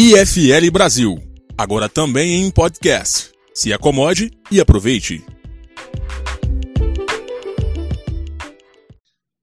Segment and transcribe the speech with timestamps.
[0.00, 1.18] IFL Brasil,
[1.58, 3.32] agora também em podcast.
[3.52, 5.24] Se acomode e aproveite.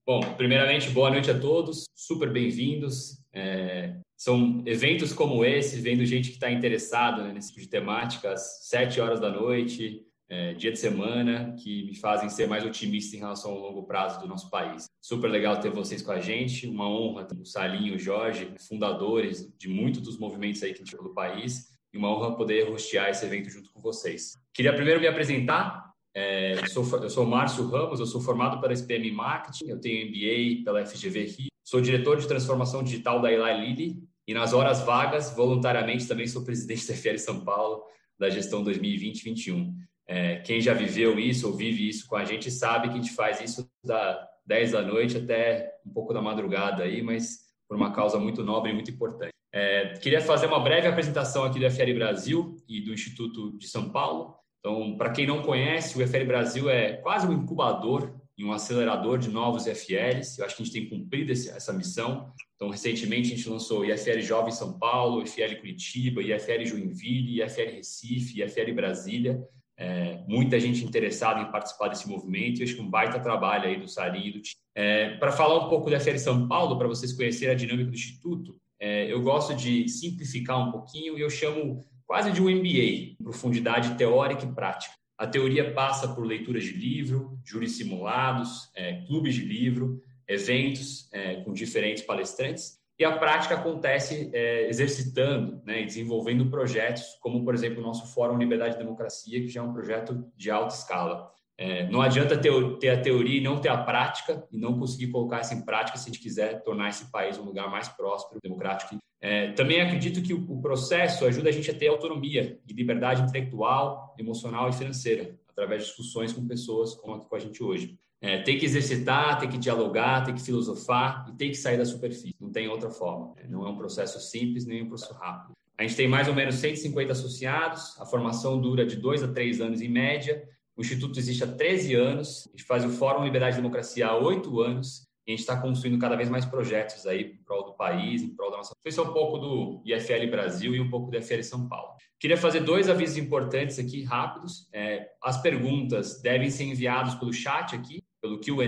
[0.07, 3.17] Bom, primeiramente, boa noite a todos, super bem-vindos.
[3.33, 8.31] É, são eventos como esse, vendo gente que está interessada né, nesse tipo de temática,
[8.31, 13.15] às sete horas da noite, é, dia de semana, que me fazem ser mais otimista
[13.15, 14.85] em relação ao longo prazo do nosso país.
[15.01, 19.47] Super legal ter vocês com a gente, uma honra ter o Salinho o Jorge, fundadores
[19.57, 23.09] de muitos dos movimentos aí que a gente pelo país, e uma honra poder hostear
[23.09, 24.33] esse evento junto com vocês.
[24.53, 28.73] Queria primeiro me apresentar, é, eu, sou, eu sou Márcio Ramos, eu sou formado pela
[28.73, 33.67] SPM Marketing, eu tenho MBA pela FGV Rio, sou diretor de transformação digital da Eli
[33.67, 37.83] Lilly e nas horas vagas, voluntariamente, também sou presidente da FL São Paulo,
[38.17, 39.73] da gestão 2020-21.
[40.07, 43.13] É, quem já viveu isso ou vive isso com a gente sabe que a gente
[43.13, 47.91] faz isso da 10 da noite até um pouco da madrugada aí, mas por uma
[47.91, 49.33] causa muito nobre e muito importante.
[49.51, 53.89] É, queria fazer uma breve apresentação aqui do FL Brasil e do Instituto de São
[53.89, 54.35] Paulo.
[54.59, 59.17] Então, para quem não conhece, o FL Brasil é quase um incubador e um acelerador
[59.17, 60.37] de novos IFLs.
[60.37, 62.33] Eu acho que a gente tem cumprido essa missão.
[62.55, 68.41] Então, recentemente a gente lançou IFL Jovem São Paulo, IFL Curitiba, IFL Joinville, IFL Recife,
[68.41, 73.19] IFL Brasília é, muita gente interessada em participar desse movimento e acho que um baita
[73.19, 74.41] trabalho aí do Sari e do.
[74.73, 77.95] É, para falar um pouco da FL São Paulo, para vocês conhecerem a dinâmica do
[77.95, 83.15] Instituto, é, eu gosto de simplificar um pouquinho e eu chamo quase de um MBA,
[83.23, 84.93] profundidade teórica e prática.
[85.17, 91.35] A teoria passa por leituras de livro, júris simulados, é, clubes de livro, eventos é,
[91.37, 97.53] com diferentes palestrantes e a prática acontece é, exercitando né, e desenvolvendo projetos, como, por
[97.53, 101.29] exemplo, o nosso Fórum Liberdade e Democracia, que já é um projeto de alta escala.
[101.57, 105.07] É, não adianta ter, ter, a teoria e não ter a prática, e não conseguir
[105.07, 108.39] colocar isso em prática se a gente quiser tornar esse país um lugar mais próspero,
[108.41, 108.97] democrático.
[109.21, 113.23] É, também acredito que o, o processo ajuda a gente a ter autonomia e liberdade
[113.23, 117.97] intelectual, emocional e financeira, através de discussões com pessoas como aqui com a gente hoje.
[118.21, 121.85] É, tem que exercitar, tem que dialogar, tem que filosofar e tem que sair da
[121.85, 122.35] superfície.
[122.39, 123.33] Não tem outra forma.
[123.35, 123.43] Né?
[123.49, 125.53] Não é um processo simples nem um processo rápido.
[125.77, 129.59] A gente tem mais ou menos 150 associados, a formação dura de dois a três
[129.59, 130.41] anos em média.
[130.75, 134.17] O Instituto existe há 13 anos, a gente faz o Fórum Liberdade e Democracia há
[134.17, 138.21] oito anos a gente está construindo cada vez mais projetos aí em prol do país,
[138.21, 138.75] em prol da nossa.
[138.85, 141.95] Esse é um pouco do IFL Brasil e um pouco do IFL São Paulo.
[142.19, 144.69] Queria fazer dois avisos importantes aqui, rápidos.
[144.71, 148.67] É, as perguntas devem ser enviadas pelo chat aqui, pelo QA.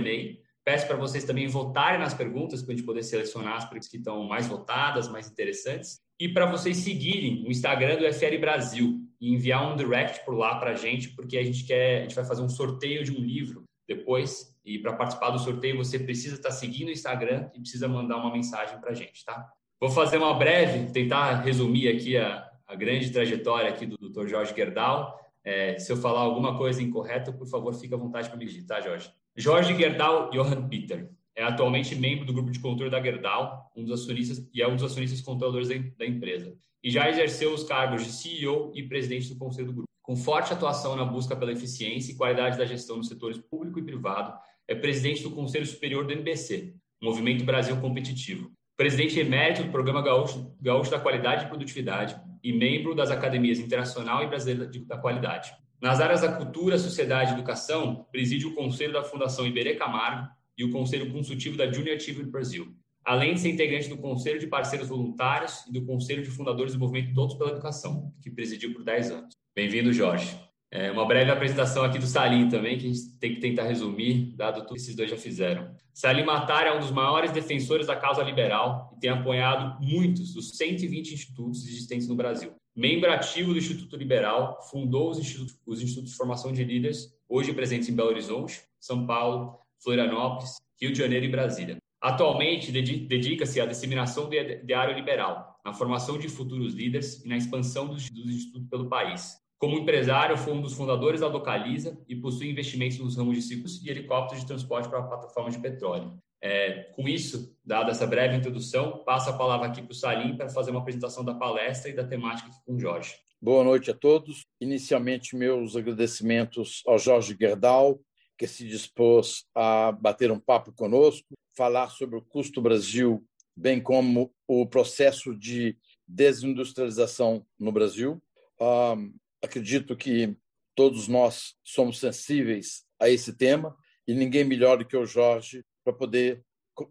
[0.66, 3.97] Peço para vocês também votarem nas perguntas para a gente poder selecionar as perguntas que
[3.97, 6.00] estão mais votadas, mais interessantes.
[6.19, 10.56] E para vocês seguirem o Instagram do FL Brasil e enviar um direct por lá
[10.59, 13.19] para a gente, porque a gente quer, a gente vai fazer um sorteio de um
[13.19, 17.59] livro depois e para participar do sorteio, você precisa estar tá seguindo o Instagram e
[17.59, 19.49] precisa mandar uma mensagem para a gente, tá?
[19.79, 24.27] Vou fazer uma breve, tentar resumir aqui a, a grande trajetória aqui do Dr.
[24.27, 25.17] Jorge Gerdau.
[25.43, 28.65] É, se eu falar alguma coisa incorreta, por favor, fique à vontade para me dizer,
[28.65, 29.09] tá, Jorge?
[29.35, 34.01] Jorge Gerdau Johann Peter é atualmente membro do grupo de controle da Gerdau, um dos
[34.01, 36.57] acionistas e é um dos acionistas controladores da empresa.
[36.83, 39.87] E já exerceu os cargos de CEO e presidente do conselho do grupo.
[40.01, 43.83] Com forte atuação na busca pela eficiência e qualidade da gestão nos setores público e
[43.83, 44.33] privado,
[44.67, 50.55] é presidente do Conselho Superior do MBC, Movimento Brasil Competitivo, presidente emérito do Programa Gaúcho,
[50.59, 55.51] Gaúcho da Qualidade e Produtividade e membro das Academias Internacional e Brasileira da Qualidade.
[55.79, 60.27] Nas áreas da cultura, sociedade e educação, preside o Conselho da Fundação Iberê Camargo
[60.57, 62.73] e o Conselho Consultivo da Junior Achievement Brasil,
[63.06, 66.79] além de ser integrante do Conselho de Parceiros Voluntários e do Conselho de Fundadores do
[66.79, 69.35] Movimento Todos pela Educação, que presidiu por 10 anos.
[69.56, 70.38] Bem-vindo, Jorge.
[70.69, 74.35] É uma breve apresentação aqui do Salim também, que a gente tem que tentar resumir,
[74.35, 75.73] dado tudo que esses dois já fizeram.
[75.94, 80.57] Salim Matar é um dos maiores defensores da causa liberal e tem apoiado muitos dos
[80.57, 82.53] 120 institutos existentes no Brasil.
[82.75, 87.53] Membro ativo do Instituto Liberal, fundou os institutos, os institutos de formação de líderes, hoje
[87.53, 91.77] presentes em Belo Horizonte, São Paulo, Florianópolis, Rio de Janeiro e Brasília.
[92.01, 97.88] Atualmente, dedica-se à disseminação do ideário liberal, na formação de futuros líderes e na expansão
[97.88, 99.35] dos, institutos pelo país.
[99.57, 103.83] Como empresário, foi um dos fundadores da Localiza e possui investimentos nos ramos de ciclos
[103.83, 106.15] e helicópteros de transporte para plataformas de petróleo.
[106.39, 110.50] É, com isso, dada essa breve introdução, passo a palavra aqui para o Salim para
[110.50, 113.15] fazer uma apresentação da palestra e da temática aqui com o Jorge.
[113.41, 114.45] Boa noite a todos.
[114.62, 118.00] Inicialmente, meus agradecimentos ao Jorge Gerdau,
[118.38, 123.25] que se dispôs a bater um papo conosco, falar sobre o custo Brasil,
[123.56, 125.75] bem como o processo de
[126.07, 128.22] desindustrialização no Brasil.
[128.62, 129.13] Um,
[129.44, 130.36] acredito que
[130.75, 133.75] todos nós somos sensíveis a esse tema
[134.07, 136.44] e ninguém melhor do que o Jorge para poder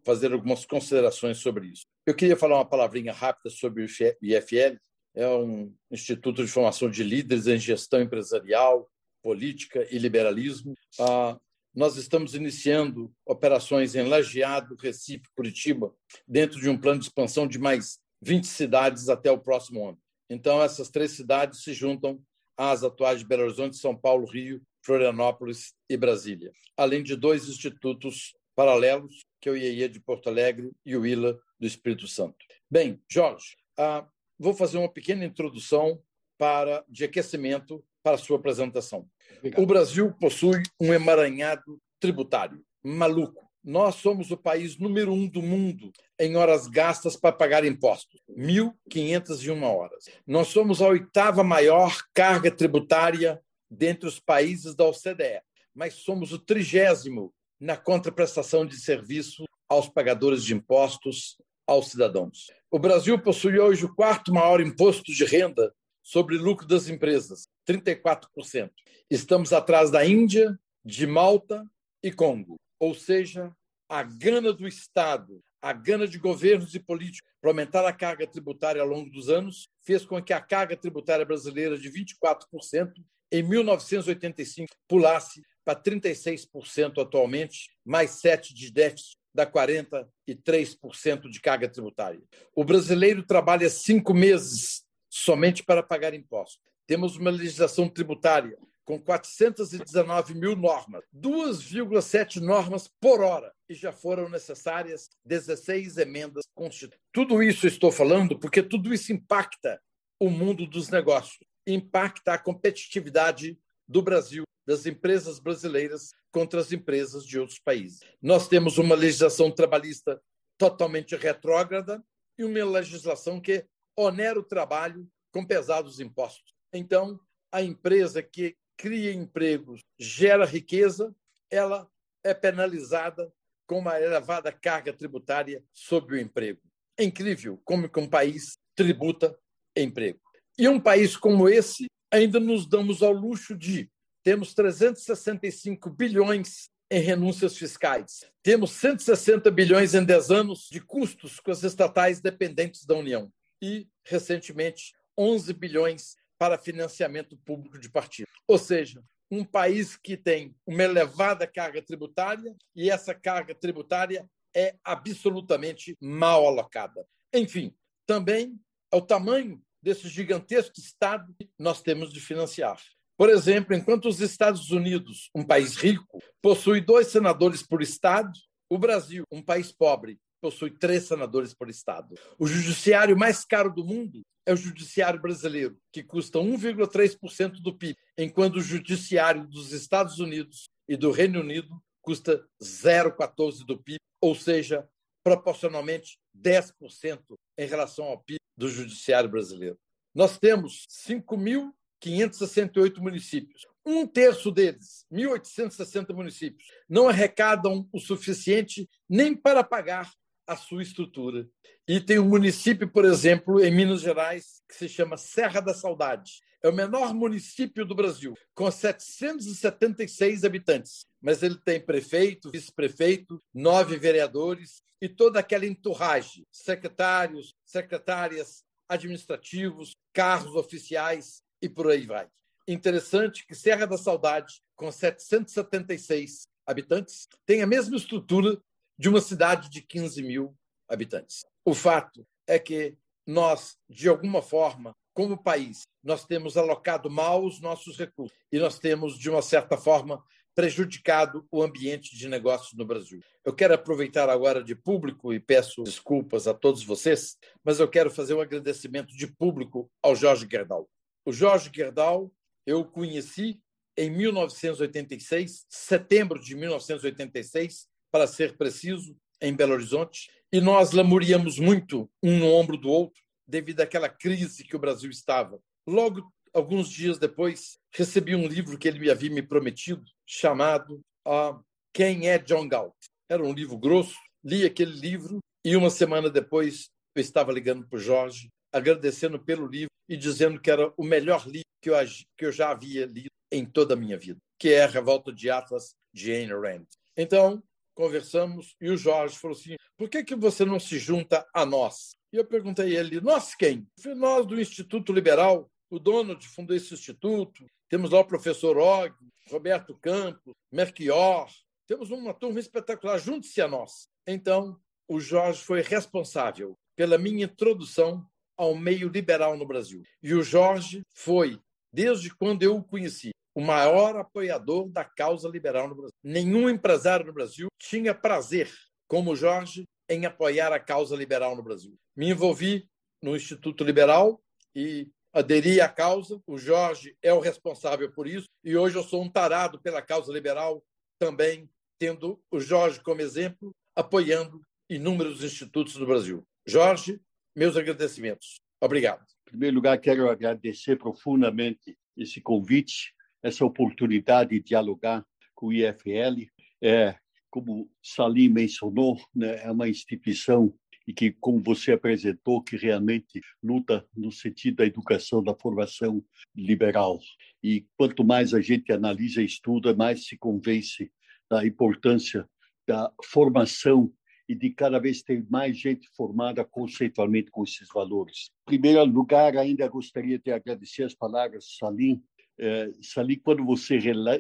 [0.04, 1.86] fazer algumas considerações sobre isso.
[2.04, 4.76] Eu queria falar uma palavrinha rápida sobre o IFL.
[5.14, 8.90] É um instituto de formação de líderes em gestão empresarial,
[9.26, 10.72] política e liberalismo.
[11.00, 11.36] Ah,
[11.74, 15.92] nós estamos iniciando operações em Lajeado, Recife, Curitiba,
[16.28, 19.98] dentro de um plano de expansão de mais 20 cidades até o próximo ano.
[20.30, 22.22] Então, essas três cidades se juntam
[22.56, 28.32] às atuais de Belo Horizonte, São Paulo, Rio, Florianópolis e Brasília, além de dois institutos
[28.54, 32.36] paralelos, que é o IEE de Porto Alegre e o ILA do Espírito Santo.
[32.70, 34.06] Bem, Jorge, ah,
[34.38, 36.00] vou fazer uma pequena introdução
[36.38, 39.04] para de aquecimento para a sua apresentação.
[39.38, 39.60] Obrigado.
[39.60, 43.50] O Brasil possui um emaranhado tributário maluco.
[43.64, 49.60] Nós somos o país número um do mundo em horas gastas para pagar impostos, 1.501
[49.60, 50.04] horas.
[50.24, 55.42] Nós somos a oitava maior carga tributária dentre os países da OCDE,
[55.74, 61.36] mas somos o trigésimo na contraprestação de serviço aos pagadores de impostos,
[61.66, 62.52] aos cidadãos.
[62.70, 65.74] O Brasil possui hoje o quarto maior imposto de renda
[66.06, 68.70] sobre lucro das empresas, 34%.
[69.10, 71.68] Estamos atrás da Índia, de Malta
[72.00, 72.54] e Congo.
[72.78, 73.50] Ou seja,
[73.88, 78.80] a gana do Estado, a gana de governos e políticos para aumentar a carga tributária
[78.80, 82.92] ao longo dos anos fez com que a carga tributária brasileira de 24%
[83.32, 92.22] em 1985 pulasse para 36% atualmente, mais 7% de déficit, dá 43% de carga tributária.
[92.54, 94.85] O brasileiro trabalha cinco meses
[95.16, 96.60] somente para pagar impostos.
[96.86, 104.28] Temos uma legislação tributária com 419 mil normas, 2,7 normas por hora, e já foram
[104.28, 107.00] necessárias 16 emendas constitucionais.
[107.12, 109.80] Tudo isso estou falando porque tudo isso impacta
[110.20, 113.58] o mundo dos negócios impacta a competitividade
[113.88, 118.00] do Brasil, das empresas brasileiras contra as empresas de outros países.
[118.22, 120.20] Nós temos uma legislação trabalhista
[120.56, 122.02] totalmente retrógrada
[122.38, 123.66] e uma legislação que
[123.96, 126.54] onera o trabalho com pesados impostos.
[126.72, 127.18] Então,
[127.50, 131.14] a empresa que cria empregos, gera riqueza,
[131.50, 131.88] ela
[132.22, 133.32] é penalizada
[133.66, 136.60] com uma elevada carga tributária sobre o emprego.
[136.98, 139.38] É incrível como que um país tributa
[139.74, 140.20] emprego.
[140.58, 143.90] E um país como esse, ainda nos damos ao luxo de
[144.22, 148.24] temos 365 bilhões em renúncias fiscais.
[148.42, 153.30] Temos 160 bilhões em 10 anos de custos com as estatais dependentes da União.
[153.62, 158.32] E, recentemente, 11 bilhões para financiamento público de partidos.
[158.46, 164.76] Ou seja, um país que tem uma elevada carga tributária e essa carga tributária é
[164.84, 167.06] absolutamente mal alocada.
[167.34, 167.74] Enfim,
[168.06, 168.58] também
[168.92, 172.80] o tamanho desse gigantesco Estado nós temos de financiar.
[173.16, 178.30] Por exemplo, enquanto os Estados Unidos, um país rico, possui dois senadores por Estado,
[178.68, 182.14] o Brasil, um país pobre, possui três senadores por Estado.
[182.38, 187.98] O judiciário mais caro do mundo é o judiciário brasileiro, que custa 1,3% do PIB,
[188.16, 194.36] enquanto o judiciário dos Estados Unidos e do Reino Unido custa 0,14% do PIB, ou
[194.36, 194.88] seja,
[195.24, 199.76] proporcionalmente 10% em relação ao PIB do Judiciário brasileiro.
[200.14, 203.66] Nós temos 5.568 municípios.
[203.84, 210.08] Um terço deles, 1.860 municípios, não arrecadam o suficiente nem para pagar
[210.46, 211.48] a sua estrutura.
[211.88, 216.40] E tem um município, por exemplo, em Minas Gerais, que se chama Serra da Saudade.
[216.62, 221.06] É o menor município do Brasil, com 776 habitantes.
[221.20, 230.54] Mas ele tem prefeito, vice-prefeito, nove vereadores e toda aquela enturragem, secretários, secretárias, administrativos, carros
[230.54, 232.26] oficiais e por aí vai.
[232.66, 238.58] Interessante que Serra da Saudade, com 776 habitantes, tem a mesma estrutura
[238.98, 240.56] de uma cidade de 15 mil
[240.88, 241.44] habitantes.
[241.64, 247.60] O fato é que nós, de alguma forma, como país, nós temos alocado mal os
[247.60, 250.22] nossos recursos e nós temos, de uma certa forma,
[250.54, 253.20] prejudicado o ambiente de negócios no Brasil.
[253.44, 258.10] Eu quero aproveitar agora de público e peço desculpas a todos vocês, mas eu quero
[258.10, 260.88] fazer um agradecimento de público ao Jorge Gerdau.
[261.26, 262.32] O Jorge Gerdau
[262.64, 263.60] eu conheci
[263.98, 272.10] em 1986, setembro de 1986, para ser preciso, em Belo Horizonte, e nós lamuriamos muito
[272.22, 275.60] um no ombro do outro devido àquela crise que o Brasil estava.
[275.86, 281.62] Logo alguns dias depois, recebi um livro que ele me havia me prometido, chamado uh,
[281.92, 282.94] Quem é John Galt.
[283.28, 287.98] Era um livro grosso, li aquele livro e uma semana depois eu estava ligando para
[287.98, 291.96] o Jorge, agradecendo pelo livro e dizendo que era o melhor livro que eu,
[292.34, 295.50] que eu já havia lido em toda a minha vida, que é A Revolta de
[295.50, 296.86] Atlas, de Ayn Rand.
[297.14, 297.62] Então,
[297.96, 302.10] conversamos e o Jorge falou assim: por que, que você não se junta a nós?
[302.32, 303.88] E eu perguntei a ele: nós quem?
[304.16, 309.14] Nós do Instituto Liberal, o dono de fundou esse instituto, temos lá o professor Og,
[309.50, 311.48] Roberto Campos, Merchior,
[311.86, 314.08] temos uma turma espetacular, junte-se a nós.
[314.26, 318.26] Então, o Jorge foi responsável pela minha introdução
[318.56, 320.02] ao meio liberal no Brasil.
[320.22, 321.60] E o Jorge foi,
[321.92, 326.14] desde quando eu o conheci, o maior apoiador da causa liberal no Brasil.
[326.22, 328.70] Nenhum empresário no Brasil tinha prazer,
[329.08, 331.96] como Jorge, em apoiar a causa liberal no Brasil.
[332.14, 332.86] Me envolvi
[333.22, 334.38] no Instituto Liberal
[334.74, 336.38] e aderi à causa.
[336.46, 340.30] O Jorge é o responsável por isso e hoje eu sou um tarado pela causa
[340.30, 340.84] liberal,
[341.18, 341.66] também
[341.98, 346.46] tendo o Jorge como exemplo, apoiando inúmeros institutos do Brasil.
[346.66, 347.18] Jorge,
[347.56, 348.56] meus agradecimentos.
[348.82, 349.24] Obrigado.
[349.46, 353.15] Em primeiro lugar, quero agradecer profundamente esse convite
[353.46, 355.24] essa oportunidade de dialogar
[355.54, 356.46] com o IFL.
[356.82, 357.16] É,
[357.48, 360.74] como Salim mencionou, né, é uma instituição
[361.06, 366.22] e que, como você apresentou, que realmente luta no sentido da educação, da formação
[366.54, 367.20] liberal.
[367.62, 371.10] E quanto mais a gente analisa e estuda, mais se convence
[371.48, 372.48] da importância
[372.86, 374.12] da formação
[374.48, 378.50] e de cada vez ter mais gente formada conceitualmente com esses valores.
[378.66, 382.20] Em primeiro lugar, ainda gostaria de agradecer as palavras Salim
[382.58, 383.98] é, Salim, quando você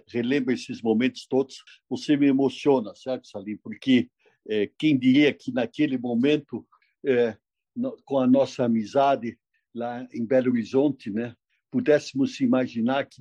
[0.08, 3.56] relembra esses momentos todos, você me emociona, certo, Salim?
[3.56, 4.08] Porque
[4.48, 6.66] é, quem diria que naquele momento,
[7.04, 7.36] é,
[7.74, 9.38] no, com a nossa amizade
[9.74, 11.34] lá em Belo Horizonte, né,
[11.70, 13.20] pudéssemos imaginar que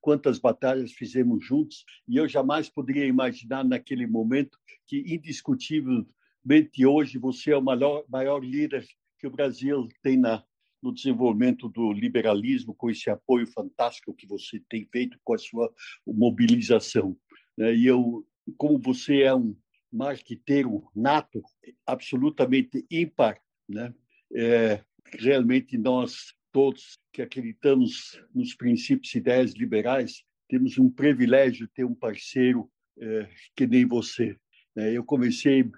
[0.00, 7.50] quantas batalhas fizemos juntos, e eu jamais poderia imaginar naquele momento que, indiscutivelmente, hoje você
[7.50, 8.86] é o maior, maior líder
[9.18, 10.44] que o Brasil tem na,
[10.86, 15.72] no desenvolvimento do liberalismo, com esse apoio fantástico que você tem feito com a sua
[16.06, 17.16] mobilização.
[17.58, 17.74] Né?
[17.74, 18.24] E eu,
[18.56, 19.56] como você é um
[19.92, 21.42] marqueteiro nato,
[21.84, 23.92] absolutamente ímpar, né?
[24.34, 24.82] É,
[25.18, 31.84] realmente nós todos que acreditamos nos princípios e ideias liberais temos um privilégio de ter
[31.84, 34.36] um parceiro é, que nem você.
[34.74, 34.92] Né?
[34.92, 35.68] Eu comecei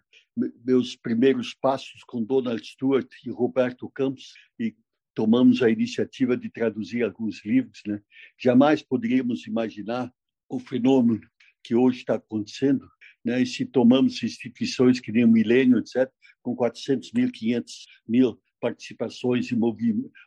[0.64, 4.74] meus primeiros passos com Donald Stewart e Roberto Campos e
[5.18, 8.00] tomamos a iniciativa de traduzir alguns livros, né?
[8.40, 10.14] Jamais poderíamos imaginar
[10.48, 11.28] o fenômeno
[11.60, 12.88] que hoje está acontecendo,
[13.24, 13.42] né?
[13.42, 16.08] E se tomamos instituições que nem o Milênio, etc.,
[16.40, 19.58] com 400 mil, 500 mil participações e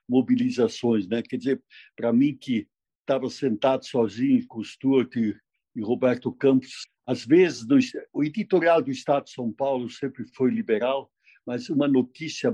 [0.10, 1.22] mobilizações, né?
[1.22, 1.64] Quer dizer,
[1.96, 2.68] para mim que
[3.00, 5.34] estava sentado sozinho com Stuart e,
[5.74, 7.80] e Roberto Campos, às vezes no,
[8.12, 11.10] o editorial do Estado de São Paulo sempre foi liberal,
[11.46, 12.54] mas uma notícia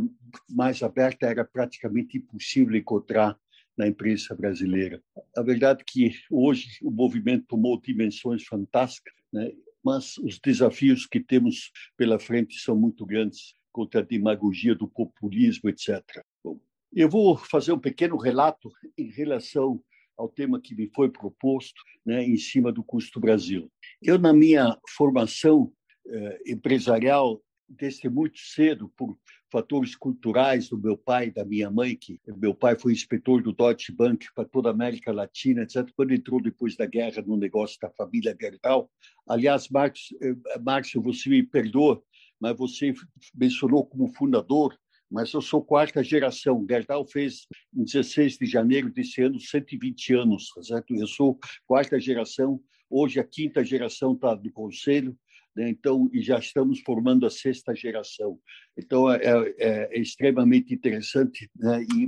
[0.49, 3.37] mais aberta era praticamente impossível encontrar
[3.77, 5.03] na imprensa brasileira.
[5.35, 9.51] A verdade é que hoje o movimento tomou dimensões fantásticas, né?
[9.83, 15.69] mas os desafios que temos pela frente são muito grandes contra a demagogia do populismo,
[15.69, 16.01] etc.
[16.43, 16.59] Bom,
[16.91, 19.79] eu vou fazer um pequeno relato em relação
[20.17, 23.71] ao tema que me foi proposto, né, em cima do custo Brasil.
[24.01, 25.71] Eu, na minha formação
[26.07, 29.17] eh, empresarial, desde muito cedo, por
[29.51, 33.91] fatores culturais do meu pai da minha mãe, que meu pai foi inspetor do Deutsche
[33.91, 35.89] Bank para toda a América Latina, etc.
[35.95, 38.89] Quando entrou depois da guerra no negócio da família Gerdau,
[39.27, 39.67] aliás,
[40.21, 42.01] eh, Márcio, você me perdoa,
[42.39, 42.93] mas você
[43.35, 44.77] mencionou como fundador,
[45.09, 46.65] mas eu sou quarta geração.
[46.69, 50.93] Gerdau fez em 16 de janeiro desse ano 120 anos, certo?
[50.93, 52.61] Eu sou quarta geração.
[52.89, 55.17] Hoje a quinta geração está no conselho?
[55.69, 58.39] Então e já estamos formando a sexta geração.
[58.77, 61.83] Então é, é, é extremamente interessante né?
[61.83, 62.07] e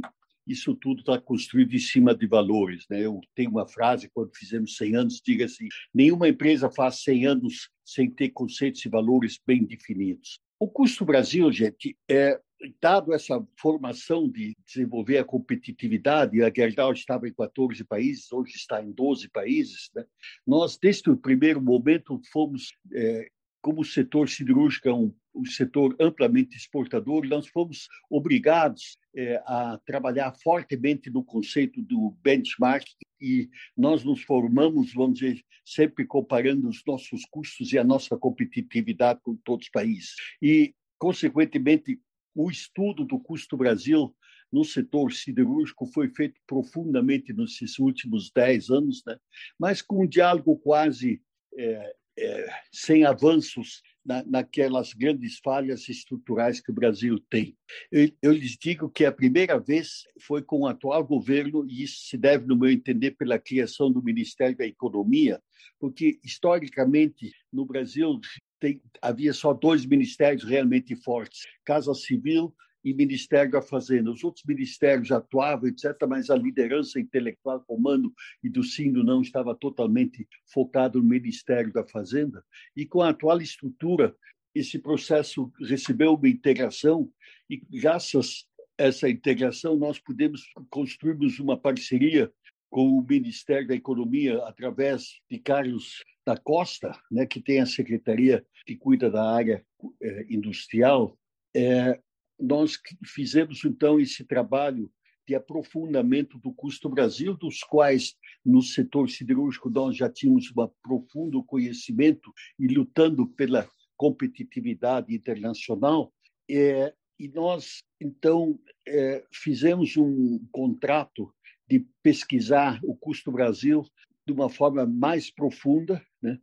[0.49, 2.85] isso tudo está construído em cima de valores.
[2.89, 3.05] Né?
[3.05, 7.69] Eu tenho uma frase quando fizemos 100 anos, diga assim: nenhuma empresa faz 100 anos
[7.85, 10.39] sem ter conceitos e valores bem definidos.
[10.59, 12.39] O custo Brasil, gente, é
[12.81, 18.83] dado essa formação de desenvolver a competitividade, a Gerdau estava em 14 países, hoje está
[18.83, 20.03] em 12 países, né?
[20.45, 23.29] nós, desde o primeiro momento, fomos é,
[23.61, 29.79] como o setor siderúrgico é um, um setor amplamente exportador, nós fomos obrigados é, a
[29.85, 32.87] trabalhar fortemente no conceito do benchmark
[33.21, 39.19] e nós nos formamos, vamos dizer, sempre comparando os nossos custos e a nossa competitividade
[39.21, 40.15] com todos os países.
[40.41, 41.99] E, consequentemente,
[42.35, 44.15] o estudo do custo Brasil
[44.51, 49.17] no setor siderúrgico foi feito profundamente nesses últimos dez anos, né?
[49.59, 51.21] mas com um diálogo quase
[51.57, 57.57] é, é, sem avanços na, naquelas grandes falhas estruturais que o Brasil tem.
[57.91, 62.07] Eu, eu, lhes digo que a primeira vez foi com o atual governo, e isso
[62.07, 65.41] se deve, no meu entender, pela criação do Ministério da Economia,
[65.79, 68.19] porque, historicamente, no Brasil,
[68.59, 74.11] tem, havia só dois ministérios realmente fortes: Casa Civil e Ministério da Fazenda.
[74.11, 79.55] Os outros ministérios atuavam, etc., mas a liderança intelectual, comando e do Sindo não estava
[79.55, 82.43] totalmente focado no Ministério da Fazenda.
[82.75, 84.15] E com a atual estrutura,
[84.53, 87.11] esse processo recebeu uma integração
[87.49, 88.45] e, graças
[88.79, 92.31] a essa integração, nós podemos construirmos uma parceria
[92.69, 98.45] com o Ministério da Economia através de Carlos da Costa, né, que tem a secretaria
[98.65, 99.65] que cuida da área
[100.01, 101.17] eh, industrial,
[101.55, 101.99] é,
[102.39, 104.91] nós fizemos então esse trabalho
[105.27, 111.43] de aprofundamento do custo Brasil, dos quais no setor siderúrgico nós já tínhamos um profundo
[111.43, 116.11] conhecimento e lutando pela competitividade internacional.
[116.49, 121.31] É, e nós então é, fizemos um contrato
[121.67, 123.85] de pesquisar o custo Brasil
[124.29, 126.39] de uma forma mais profunda, né?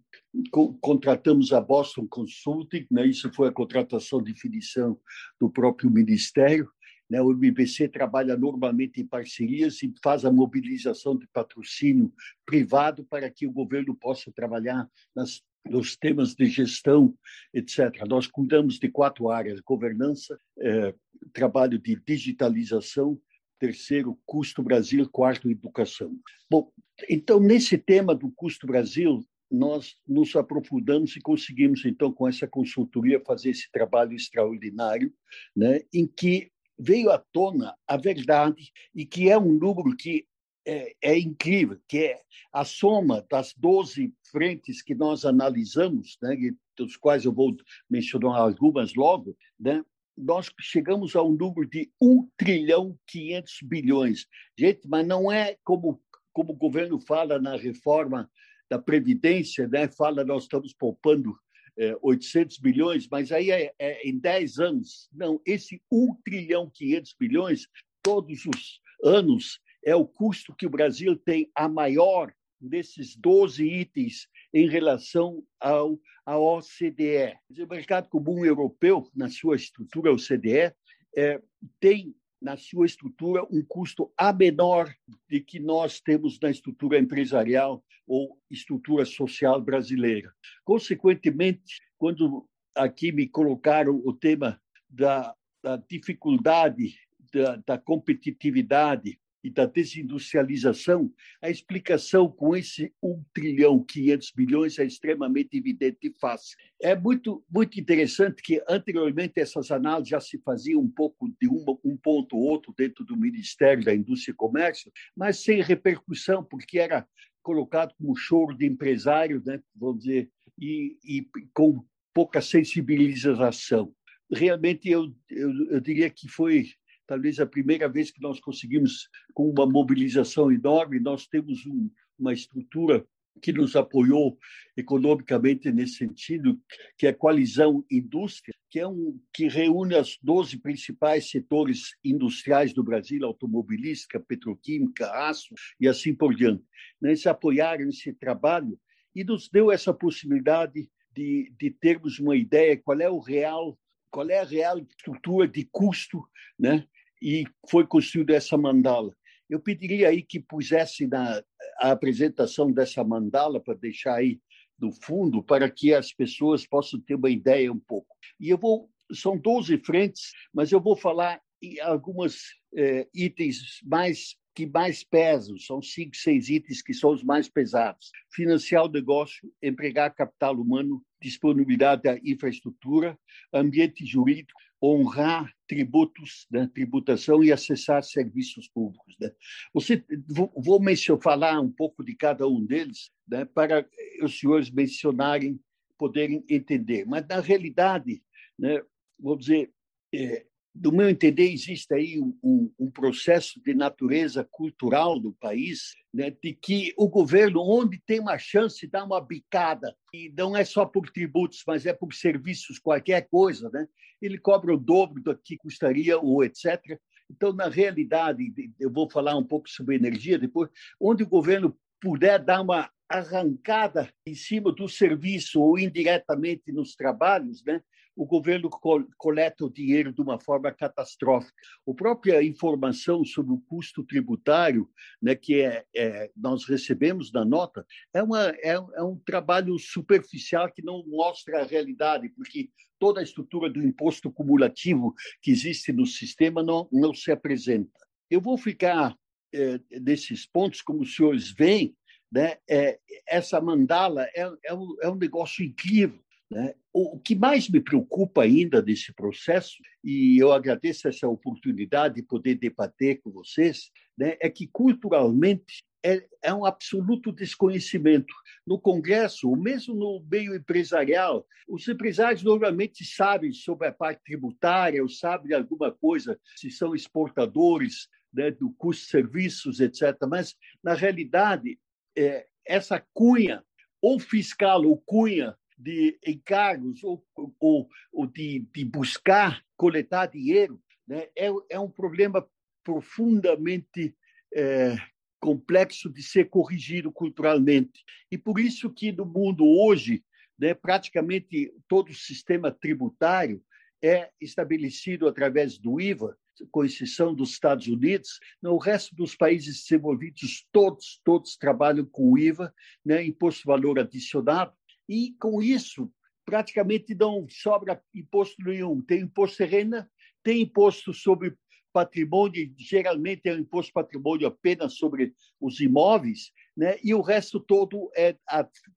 [0.81, 3.07] contratamos a Boston Consulting, né?
[3.07, 4.99] isso foi a contratação de definição
[5.41, 6.69] do próprio Ministério.
[7.09, 7.23] Né?
[7.23, 12.13] O MBC trabalha normalmente em parcerias e faz a mobilização de patrocínio
[12.45, 17.17] privado para que o governo possa trabalhar nas, nos temas de gestão,
[17.55, 18.05] etc.
[18.09, 20.93] Nós cuidamos de quatro áreas: governança, eh,
[21.33, 23.17] trabalho de digitalização,
[23.59, 26.17] terceiro, custo Brasil, quarto, educação.
[26.51, 26.71] Bom,
[27.09, 33.23] então, nesse tema do custo Brasil, nós nos aprofundamos e conseguimos, então, com essa consultoria,
[33.25, 35.13] fazer esse trabalho extraordinário,
[35.55, 40.27] né, em que veio à tona a verdade e que é um número que
[40.67, 42.21] é, é, incrível, que é
[42.53, 46.37] a soma das 12 frentes que nós analisamos, né,
[46.77, 47.57] dos quais eu vou
[47.89, 49.83] mencionar algumas logo, né,
[50.17, 54.27] nós chegamos a um número de 1 trilhão 500 bilhões.
[54.59, 56.01] Gente, mas não é como,
[56.33, 58.31] como o governo fala na reforma
[58.71, 59.89] da Previdência, né?
[59.89, 61.39] fala nós estamos poupando
[61.79, 65.09] é, 800 bilhões, mas aí é, é, em 10 anos.
[65.13, 67.69] Não, esse 1 trilhão 500 bilhões,
[68.03, 74.29] todos os anos, é o custo que o Brasil tem a maior desses 12 itens
[74.57, 77.37] em relação ao, à OCDE.
[77.63, 80.75] O mercado comum europeu, na sua estrutura OCDE,
[81.15, 81.43] é,
[81.79, 84.91] tem na sua estrutura um custo a menor
[85.29, 90.33] de que nós temos na estrutura empresarial ou estrutura social brasileira.
[90.65, 96.95] Consequentemente, quando aqui me colocaram o tema da, da dificuldade
[97.31, 101.09] da, da competitividade e da desindustrialização,
[101.41, 106.59] a explicação com esse 1 trilhão 500 bilhões é extremamente evidente e fácil.
[106.83, 111.79] É muito, muito interessante que anteriormente essas análises já se faziam um pouco de uma,
[111.85, 116.81] um ponto ou outro dentro do Ministério da Indústria e Comércio, mas sem repercussão, porque
[116.81, 117.07] era
[117.41, 120.29] colocado como choro de empresário, né, vamos dizer,
[120.61, 123.95] e, e com pouca sensibilização.
[124.29, 126.67] Realmente, eu, eu, eu diria que foi
[127.07, 132.33] talvez a primeira vez que nós conseguimos, com uma mobilização enorme, nós temos um, uma
[132.33, 133.07] estrutura
[133.41, 134.39] que nos apoiou
[134.77, 136.59] economicamente nesse sentido,
[136.97, 142.73] que é a Coalizão Indústria, que é um que reúne os 12 principais setores industriais
[142.73, 146.65] do Brasil, automobilística, petroquímica, aço e assim por diante.
[147.03, 148.79] Eles apoiaram esse trabalho
[149.15, 153.79] e nos deu essa possibilidade de, de termos uma ideia qual é o real
[154.11, 156.23] qual é a real estrutura de custo
[156.59, 156.87] né,
[157.21, 159.15] e foi construída essa mandala.
[159.49, 161.43] Eu pediria aí que pusesse na
[161.79, 164.41] a apresentação dessa mandala para deixar aí
[164.79, 168.09] no fundo para que as pessoas possam ter uma ideia um pouco.
[168.41, 174.37] E eu vou são 12 frentes, mas eu vou falar em alguns eh, itens mais
[174.57, 178.11] que mais pesam, são cinco, seis itens que são os mais pesados.
[178.33, 183.19] Financiar o negócio, empregar capital humano, disponibilidade da infraestrutura,
[183.53, 189.17] ambiente jurídico, honrar tributos, né, tributação e acessar serviços públicos.
[189.21, 189.31] Né?
[189.73, 193.87] Você, vou, vou mencionar, falar um pouco de cada um deles né, para
[194.23, 195.59] os senhores mencionarem,
[195.99, 197.05] poderem entender.
[197.07, 198.23] Mas, na realidade,
[198.59, 198.83] né,
[199.19, 199.73] vou dizer,
[200.15, 200.47] é,
[200.79, 206.53] do meu entender, existe aí um, um, processo de natureza cultural do país, né, de
[206.53, 211.11] que o governo, onde tem uma chance, dá uma bicada, e não é só por
[211.11, 213.87] tributos, mas é por serviços, qualquer coisa, né?
[214.21, 216.99] ele cobra o dobro do que custaria, ou etc.
[217.31, 218.43] Então, na realidade,
[218.79, 224.13] eu vou falar um pouco sobre energia depois, onde o governo puder dar uma arrancada
[224.27, 227.81] em cima do serviço ou indiretamente nos trabalhos, né?
[228.17, 228.71] O governo
[229.17, 231.53] coleta o dinheiro de uma forma catastrófica.
[231.87, 234.89] A própria informação sobre o custo tributário
[235.21, 240.73] né, que é, é, nós recebemos na nota é, uma, é, é um trabalho superficial
[240.73, 246.07] que não mostra a realidade, porque toda a estrutura do imposto cumulativo que existe no
[246.07, 247.91] sistema não, não se apresenta.
[248.31, 249.15] Eu vou ficar
[249.55, 251.95] é, nesses pontos, como os senhores veem,
[252.33, 252.57] né?
[252.69, 256.21] É, essa mandala é, é, um, é um negócio incrível.
[256.51, 256.75] Né?
[256.93, 262.55] O que mais me preocupa ainda desse processo, e eu agradeço essa oportunidade de poder
[262.55, 268.33] debater com vocês, né, é que culturalmente é, é, um absoluto desconhecimento.
[268.65, 275.03] No Congresso, ou mesmo no meio empresarial, os empresários normalmente sabem sobre a parte tributária,
[275.03, 280.17] ou sabem alguma coisa, se são exportadores né, do custo de serviços, etc.
[280.29, 281.77] Mas, na realidade,
[282.17, 283.65] é, essa cunha,
[284.01, 287.25] ou fiscal, ou cunha de encargos ou,
[287.61, 292.47] ou, ou de, de, buscar coletar dinheiro né, é, é um problema
[292.83, 294.17] profundamente
[294.55, 294.97] é,
[295.39, 298.05] complexo de ser corrigido culturalmente.
[298.31, 300.25] E por isso que no mundo hoje,
[300.59, 303.63] né, praticamente todo o sistema tributário
[304.03, 306.37] é estabelecido através do IVA,
[306.71, 312.73] com exceção dos Estados Unidos, no resto dos países desenvolvidos, todos, todos trabalham com IVA,
[313.05, 314.73] né, imposto valor adicionado,
[315.09, 316.11] e com isso
[316.45, 319.03] praticamente não sobra imposto nenhum.
[319.03, 320.09] Tem imposto renda,
[320.45, 321.57] tem imposto sobre
[321.93, 326.99] patrimônio, geralmente é um imposto patrimônio apenas sobre os imóveis, né?
[327.03, 328.37] e o resto todo é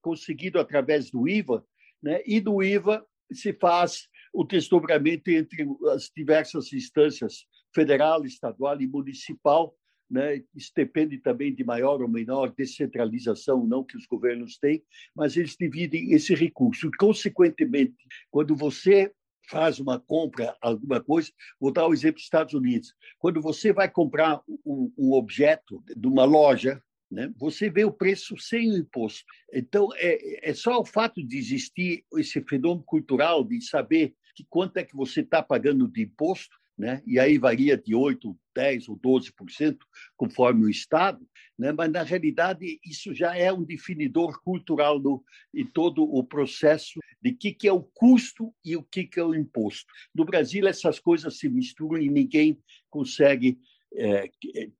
[0.01, 1.65] conseguido através do IVA,
[2.03, 2.21] né?
[2.25, 9.73] e do IVA se faz o desdobramento entre as diversas instâncias federal, estadual e municipal,
[10.09, 10.41] né?
[10.55, 14.83] Isso depende também de maior ou menor descentralização, não que os governos têm,
[15.15, 16.89] mas eles dividem esse recurso.
[16.97, 17.95] Consequentemente,
[18.31, 19.11] quando você
[19.49, 22.93] faz uma compra, alguma coisa, vou dar o exemplo dos Estados Unidos.
[23.17, 27.33] Quando você vai comprar um, um objeto de uma loja, né?
[27.37, 29.25] Você vê o preço sem o imposto.
[29.51, 34.77] Então, é, é só o fato de existir esse fenômeno cultural de saber que quanto
[34.77, 37.03] é que você está pagando de imposto, né?
[37.05, 39.77] e aí varia de 8%, 10% ou 12%,
[40.15, 41.19] conforme o Estado,
[41.57, 41.73] né?
[41.73, 45.21] mas, na realidade, isso já é um definidor cultural no,
[45.53, 49.23] em todo o processo de que, que é o custo e o que, que é
[49.23, 49.91] o imposto.
[50.15, 52.57] No Brasil, essas coisas se misturam e ninguém
[52.89, 53.59] consegue
[53.93, 54.29] é,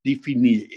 [0.04, 0.70] definir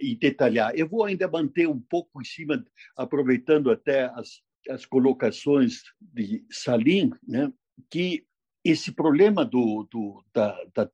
[0.00, 0.74] e detalhar.
[0.74, 2.64] Eu vou ainda manter um pouco em cima,
[2.96, 4.40] aproveitando até as,
[4.70, 7.52] as colocações de Salim, né,
[7.90, 8.24] que
[8.64, 10.90] esse problema do, do da, da,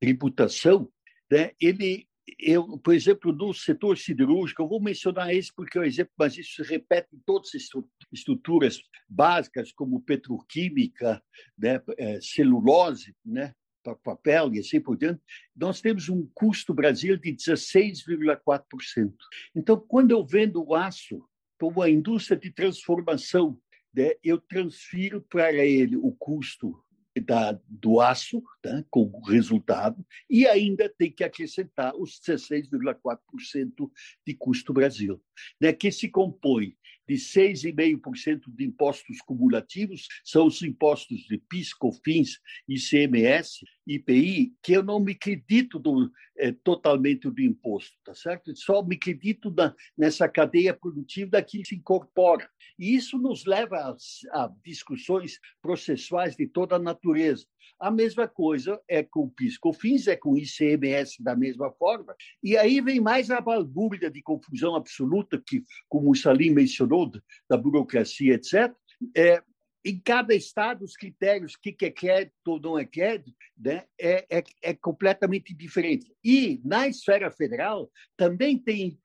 [0.00, 0.90] tributação,
[1.30, 2.06] né, ele,
[2.38, 6.36] eu, por exemplo, no setor siderúrgico, eu vou mencionar esse porque é um exemplo, mas
[6.38, 7.68] isso se repete em todas as
[8.12, 11.22] estruturas básicas, como petroquímica,
[11.58, 13.54] né, é, celulose, né,
[14.02, 15.20] papel e assim por diante,
[15.54, 19.12] nós temos um custo Brasil de 16,4%.
[19.54, 21.22] Então, quando eu vendo o aço
[21.58, 23.58] como a indústria de transformação,
[23.92, 26.82] né, eu transfiro para ele o custo
[27.20, 33.90] da, do aço, né, como resultado, e ainda tem que acrescentar os 16,4%
[34.26, 35.22] de custo Brasil,
[35.60, 42.40] né, que se compõe de 6,5% de impostos cumulativos, são os impostos de PIS, COFINS,
[42.68, 48.54] ICMS, IPI, que eu não me acredito do, é, totalmente do imposto, tá certo?
[48.56, 52.48] Só me acredito na, nessa cadeia produtiva daquilo que se incorpora.
[52.78, 53.96] E isso nos leva a,
[54.32, 57.46] a discussões processuais de toda a natureza.
[57.78, 62.14] A mesma coisa é com o PIS, COFINS, é com o ICMS da mesma forma.
[62.42, 67.10] E aí vem mais a balbúrdia de confusão absoluta que, como o Salim mencionou,
[67.48, 68.72] da burocracia, etc.
[69.16, 69.42] É,
[69.84, 74.24] em cada estado, os critérios, o que é crédito ou não é crédito, né, é,
[74.30, 76.10] é, é, completamente diferente.
[76.24, 78.98] E, na esfera federal, também tem,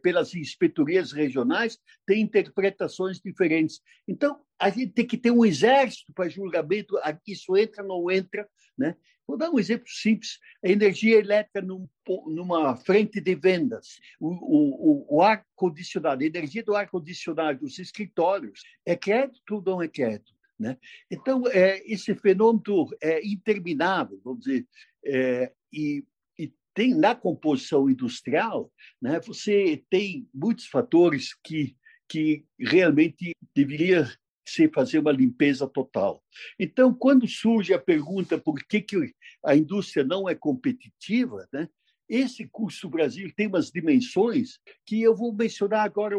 [0.00, 3.80] pelas inspetorias regionais, tem interpretações diferentes.
[4.06, 6.96] Então, a gente tem que ter um exército para julgamento,
[7.26, 8.48] isso entra ou não entra.
[8.78, 8.96] Né?
[9.26, 11.88] Vou dar um exemplo simples: a energia elétrica num,
[12.26, 18.94] numa frente de vendas, o, o, o ar-condicionado, a energia do ar-condicionado dos escritórios, é
[18.94, 20.32] crédito ou não é crédito?
[20.58, 20.78] Né?
[21.10, 24.64] Então, é, esse fenômeno é interminável, vamos dizer,
[25.04, 26.04] é, e,
[26.38, 31.76] e, tem na composição industrial, né, você tem muitos fatores que,
[32.08, 34.08] que realmente deveria
[34.46, 36.22] se fazer uma limpeza total.
[36.58, 41.68] Então, quando surge a pergunta por que, que a indústria não é competitiva, né?
[42.08, 46.16] esse custo Brasil tem umas dimensões que eu vou mencionar agora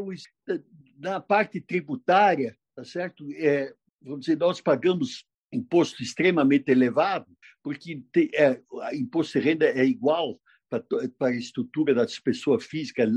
[0.97, 3.25] na parte tributária, tá certo?
[3.33, 7.27] É, vamos dizer, nós pagamos imposto extremamente elevado,
[7.61, 8.59] porque te, é,
[8.93, 10.39] imposto de renda é igual
[10.79, 13.09] para a estrutura das pessoas físicas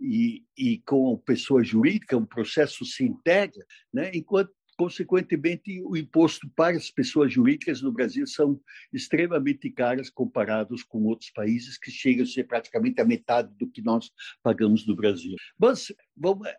[0.00, 4.10] e, e com pessoa jurídica, um processo se integra, né?
[4.14, 8.60] enquanto Consequentemente, o imposto para as pessoas jurídicas no Brasil são
[8.92, 13.82] extremamente caras comparados com outros países que chegam a ser praticamente a metade do que
[13.82, 14.10] nós
[14.42, 15.34] pagamos no Brasil.
[15.58, 15.92] Mas,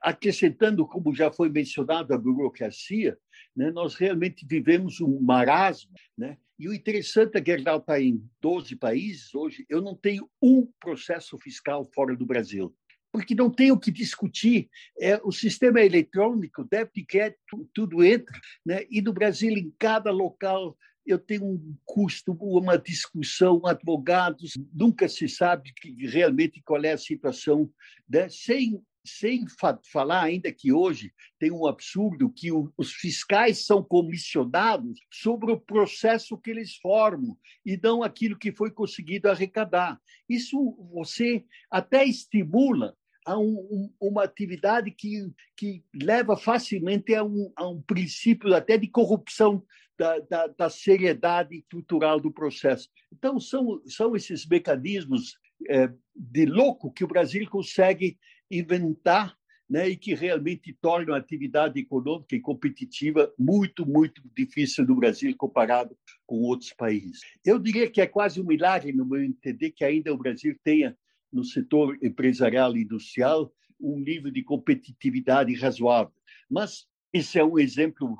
[0.01, 3.17] acrescentando, como já foi mencionado, a burocracia,
[3.55, 5.91] né, nós realmente vivemos um marasmo.
[6.17, 6.37] Né?
[6.57, 9.65] E o interessante é que Gerdau está em 12 países hoje.
[9.67, 12.73] Eu não tenho um processo fiscal fora do Brasil
[13.13, 14.71] porque não tem o que discutir.
[14.99, 18.35] É, o sistema eletrônico, débito e crédito, tudo entra.
[18.65, 18.85] Né?
[18.89, 25.29] E no Brasil, em cada local, eu tenho um custo, uma discussão, advogados, nunca se
[25.29, 27.69] sabe que, realmente qual é a situação,
[28.09, 28.27] né?
[28.29, 33.83] sem, sem fa falar ainda que hoje tem um absurdo que o, os fiscais são
[33.83, 40.01] comissionados sobre o processo que eles formam e não aquilo que foi conseguido arrecadar.
[40.27, 47.67] Isso você até estimula a um, uma atividade que, que leva facilmente a um, a
[47.67, 49.63] um princípio até de corrupção
[49.97, 52.89] da, da, da, seriedade estrutural do processo.
[53.11, 55.37] Então, são, são esses mecanismos
[55.69, 58.17] é, de louco que o Brasil consegue
[58.49, 59.37] inventar
[59.69, 65.33] né, e que realmente tornam a atividade econômica e competitiva muito, muito difícil no Brasil
[65.37, 67.21] comparado com outros países.
[67.45, 70.95] Eu diria que é quase um milagre, no meu entender, que ainda o Brasil tenha
[71.33, 76.13] no setor empresarial e industrial um nível de competitividade razoável.
[76.49, 78.15] Mas esse é um exemplo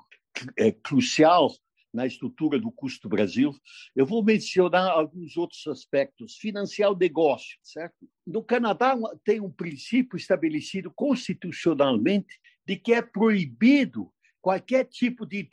[0.58, 1.52] é, crucial
[1.94, 3.56] na estrutura do custo Brasil.
[3.96, 6.38] Eu vou mencionar alguns outros aspectos.
[6.38, 8.10] Financiar o negócio, certo?
[8.26, 15.48] No Canadá tem um princípio estabelecido constitucionalmente de que é proibido qualquer tipo de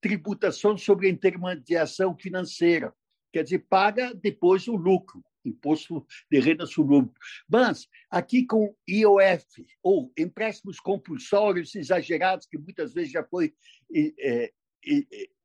[0.00, 2.92] tributação sobre a intermediação financeira.
[3.32, 7.08] Quer dizer, paga depois o lucro imposto de renda sobre.
[7.48, 13.54] Mas aqui com IOF, ou empréstimos compulsórios exagerados, que muitas vezes já foi
[13.94, 14.52] é, é,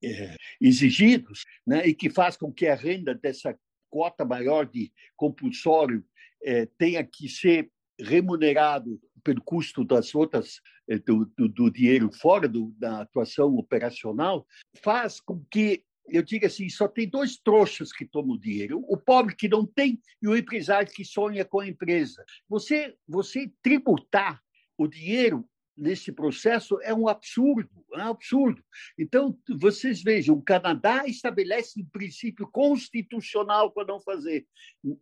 [0.03, 3.57] é, exigidos, né, e que faz com que a renda dessa
[3.89, 6.03] cota maior de compulsório
[6.43, 12.47] é, tenha que ser remunerado pelo custo das outras é, do, do, do dinheiro fora
[12.47, 14.45] do, da atuação operacional,
[14.81, 19.35] faz com que eu digo assim, só tem dois trouxas que tomam dinheiro, o pobre
[19.35, 22.23] que não tem e o empresário que sonha com a empresa.
[22.49, 24.41] Você, você tributar
[24.77, 28.63] o dinheiro nesse processo é um absurdo, é um absurdo.
[28.97, 34.45] Então, vocês vejam, o Canadá estabelece um princípio constitucional para não fazer.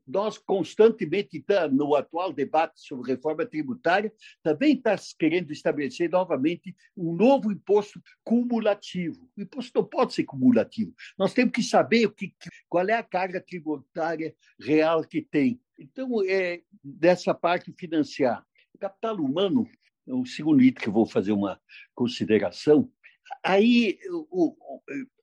[0.08, 7.14] Nós constantemente, tá, no atual debate sobre reforma tributária, também está querendo estabelecer novamente um
[7.14, 9.30] novo imposto cumulativo.
[9.38, 10.94] O imposto não pode ser cumulativo.
[11.18, 12.34] Nós temos que saber o que,
[12.70, 15.60] qual é a carga tributária real que tem.
[15.78, 18.46] Então, é dessa parte financiar.
[18.74, 19.68] O capital humano
[20.08, 21.60] o segundo item que eu vou fazer uma
[21.94, 22.90] consideração.
[23.44, 23.98] Aí,
[24.30, 24.82] o, o,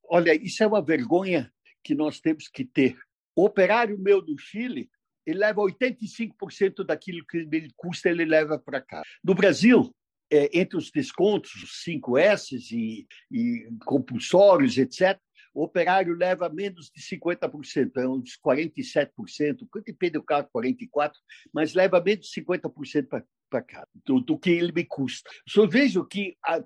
[0.09, 2.97] olha, isso é uma vergonha que nós temos que ter.
[3.37, 4.91] O operário meu do Chile,
[5.27, 9.03] ele leva 85% daquilo que ele custa, ele leva para cá.
[9.23, 9.95] No Brasil,
[10.31, 15.19] é, entre os descontos, os 5S e, e compulsórios, etc.,
[15.55, 21.12] o operário leva menos de 50%, é uns 47%, depende do carro, 44%,
[21.53, 25.29] mas leva menos de 50% para cá, do, do, que ele me custa.
[25.47, 26.63] Só vejo que, a,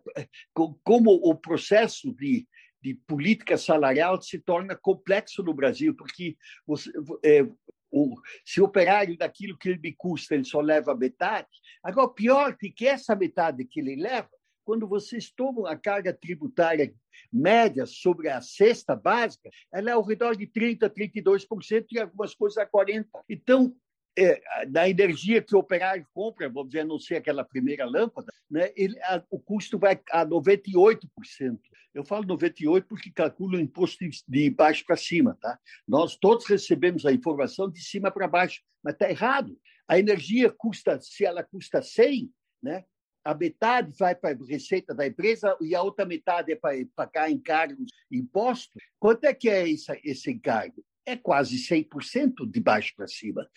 [0.82, 2.46] como o processo de,
[2.82, 6.90] de política salarial se torna complexo no Brasil, porque você,
[7.24, 7.46] é,
[7.90, 11.48] o, se o operário daquilo que ele me custa, ele só leva metade.
[11.82, 14.28] Agora, pior que, que essa metade que ele leva,
[14.64, 16.94] quando vocês tomam a carga tributária
[17.32, 22.58] média sobre a cesta básica, ela é ao redor de 30%, 32% e algumas coisas
[22.58, 23.06] a 40%.
[23.28, 23.74] Então,
[24.16, 28.32] é, da energia que o operário compra, vamos dizer, a não ser aquela primeira lâmpada,
[28.50, 31.08] né, ele, a, o custo vai a 98%.
[31.94, 35.36] Eu falo 98% porque calculo o imposto de, baixo para cima.
[35.40, 35.58] Tá?
[35.86, 39.58] Nós todos recebemos a informação de cima para baixo, mas está errado.
[39.86, 42.84] A energia custa, se ela custa 100, né,
[43.24, 47.30] a metade vai para a receita da empresa e a outra metade é para pagar
[47.30, 48.82] encargos, impostos.
[48.98, 50.84] Quanto é que é esse, esse encargo?
[51.04, 53.48] É quase 100% de baixo para cima.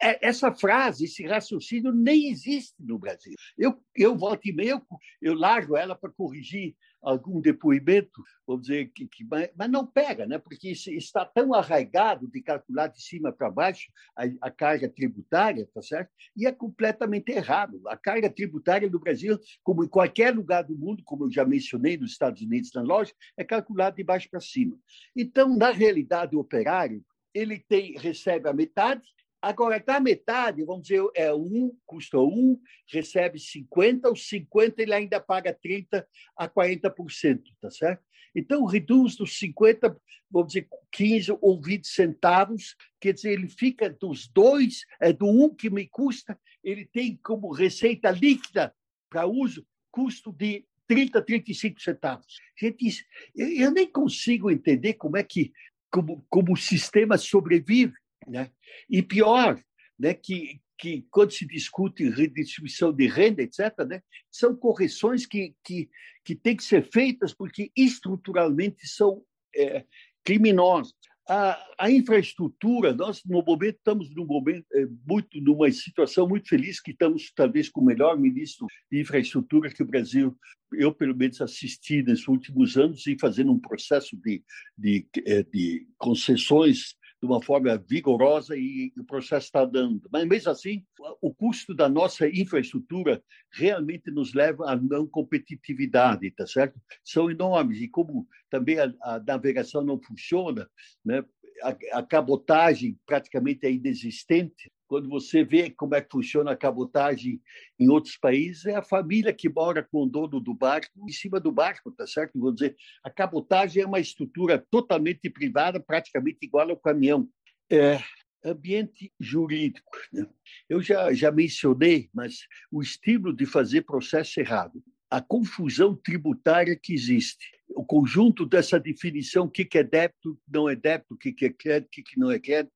[0.00, 3.34] É, essa frase, esse raciocínio nem existe no Brasil.
[3.56, 4.82] Eu, eu volto e meio,
[5.20, 10.38] eu largo ela para corrigir algum depoimento, vamos dizer, que, que mas não pega, né?
[10.38, 15.82] porque está tão arraigado de calcular de cima para baixo a, a, carga tributária, tá
[15.82, 16.10] certo?
[16.36, 17.80] E é completamente errado.
[17.88, 21.96] A carga tributária do Brasil, como em qualquer lugar do mundo, como eu já mencionei
[21.96, 24.78] nos Estados Unidos na loja, é calculada de baixo para cima.
[25.16, 29.02] Então, na realidade, o operário ele tem recebe a metade
[29.42, 32.56] Agora, da metade, vamos dizer, é um, custa um,
[32.88, 38.04] recebe 50, os 50 ele ainda paga 30 a 40%, tá certo?
[38.34, 39.94] Então, reduz dos 50,
[40.30, 45.52] vamos dizer, 15 ou 20 centavos, quer dizer, ele fica dos dois, é do um
[45.52, 48.72] que me custa, ele tem como receita líquida
[49.10, 52.38] para uso custo de 30, 35 centavos.
[52.56, 55.52] Gente, eu nem consigo entender como é que
[55.90, 57.92] como, como o sistema sobrevive
[58.26, 58.50] né?
[58.88, 59.62] E pior,
[59.98, 65.88] né, que, que quando se discute redistribuição de renda, etc., né, são correções que, que,
[66.24, 69.22] que têm que ser feitas porque estruturalmente são
[69.54, 69.84] é,
[70.24, 70.92] criminosas.
[71.28, 76.80] A, a, infraestrutura, nós no momento estamos num momento é, muito numa situação muito feliz
[76.80, 80.36] que estamos talvez com o melhor ministro de infraestrutura que o Brasil
[80.72, 84.42] eu pelo menos assisti nesses últimos anos e fazendo um processo de,
[84.76, 90.08] de, é, de concessões de uma forma vigorosa e o processo está dando.
[90.10, 90.84] Mas, mesmo assim,
[91.20, 96.80] o custo da nossa infraestrutura realmente nos leva à não competitividade, tá certo?
[97.04, 97.80] São enormes.
[97.80, 100.68] E como também a, a navegação não funciona,
[101.04, 101.24] né?
[101.62, 107.40] a, a cabotagem praticamente é inexistente, quando você vê como é que funciona a cabotagem
[107.80, 111.40] em outros países, é a família que mora com o dono do barco em cima
[111.40, 112.38] do barco, tá certo?
[112.38, 117.26] Vou dizer, a cabotagem é uma estrutura totalmente privada, praticamente igual ao caminhão.
[117.70, 118.00] É,
[118.44, 119.90] ambiente jurídico.
[120.12, 120.26] Né?
[120.68, 126.94] Eu já, já mencionei, mas o estímulo de fazer processo errado, a confusão tributária que
[126.94, 131.50] existe, o conjunto dessa definição, o que é débito, não é débito, o que é
[131.50, 132.72] crédito, o que não é crédito,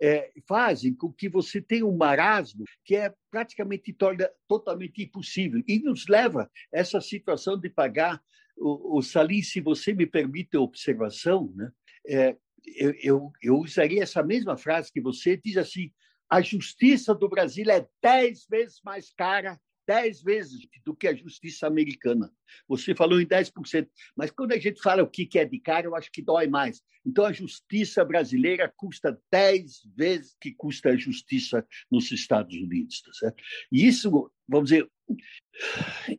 [0.00, 5.80] é, fazem com que você tenha um marasmo que é praticamente torna totalmente impossível e
[5.80, 8.22] nos leva a essa situação de pagar
[8.56, 11.72] o, o Salim, se você me permite a observação, né?
[12.06, 12.36] É,
[12.76, 15.90] eu, eu, eu usaria essa mesma frase que você diz assim:
[16.30, 21.66] a justiça do Brasil é dez vezes mais cara 10 vezes do que a justiça
[21.66, 22.32] americana.
[22.68, 25.94] Você falou em 10%, mas quando a gente fala o que é de cara, eu
[25.94, 26.82] acho que dói mais.
[27.06, 33.02] Então, a justiça brasileira custa 10 vezes que custa a justiça nos Estados Unidos.
[33.02, 33.42] Tá certo?
[33.70, 34.90] E isso, vamos dizer,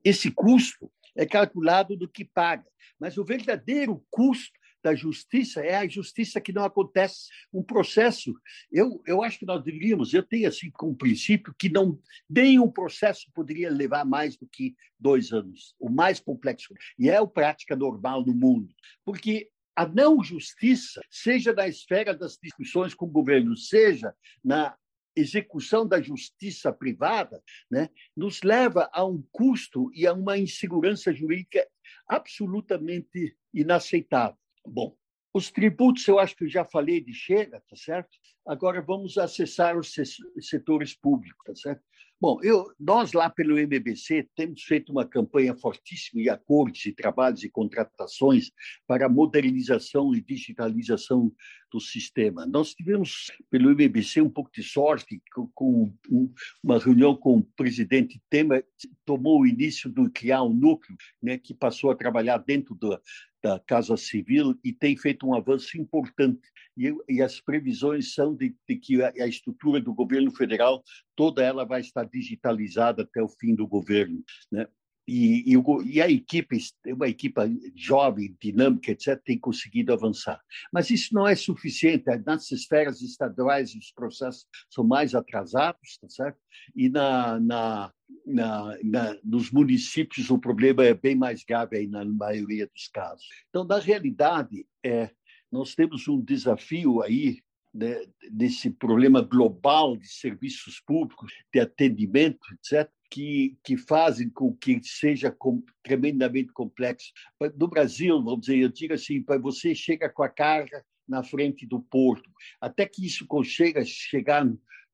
[0.04, 2.65] esse custo é calculado do que paga.
[2.99, 7.29] Mas o verdadeiro custo da justiça é a justiça que não acontece.
[7.51, 8.31] Um processo,
[8.71, 13.31] eu, eu acho que nós deveríamos, eu tenho assim como princípio que não nenhum processo
[13.33, 16.71] poderia levar mais do que dois anos, o mais complexo.
[16.99, 18.71] E é a prática normal no mundo,
[19.03, 24.77] porque a não justiça, seja na esfera das discussões com o governo, seja na
[25.15, 31.67] execução da justiça privada, né, nos leva a um custo e a uma insegurança jurídica
[32.07, 34.44] absolutamente inaceitável.
[34.65, 34.95] Bom,
[35.34, 38.10] os tributos eu acho que eu já falei de chega, tá certo?
[38.47, 39.93] Agora vamos acessar os
[40.39, 41.84] setores públicos, tá certo?
[42.19, 47.43] Bom, eu, nós lá pelo MBC temos feito uma campanha fortíssima de acordos e trabalhos
[47.43, 48.51] e contratações
[48.88, 51.30] para modernização e digitalização
[51.71, 52.45] do sistema.
[52.45, 57.43] Nós tivemos pelo MBC um pouco de sorte com, com um, uma reunião com o
[57.43, 58.65] presidente Temer,
[59.06, 62.99] tomou o início de criar um núcleo né, que passou a trabalhar dentro do,
[63.43, 66.41] da Casa Civil e tem feito um avanço importante.
[66.78, 70.84] E, e as previsões são de, de que a, a, estrutura do governo federal,
[71.15, 74.23] toda ela vai estar digitalizada até o fim do governo.
[74.51, 74.67] Né?
[75.07, 77.39] E, e, e, a equipe, uma equipe
[77.75, 80.41] jovem, dinâmica, etc., tem conseguido avançar.
[80.73, 82.05] Mas isso não é suficiente.
[82.25, 86.39] Nas esferas estaduais, os processos são mais atrasados, tá certo?
[86.75, 87.93] E na, na,
[88.25, 93.27] na, na, nos municípios o problema é bem mais grave aí na maioria dos casos.
[93.49, 95.11] Então, na realidade, é,
[95.51, 97.39] nós temos um desafio aí
[97.75, 104.79] né, desse problema global de serviços públicos, de atendimento, etc., que, que fazem com que
[104.83, 107.11] seja com, tremendamente complexo.
[107.57, 111.81] No Brasil, vamos dizer, eu digo assim, você chega com a carga na frente do
[111.81, 114.45] porto, até que isso consiga chegar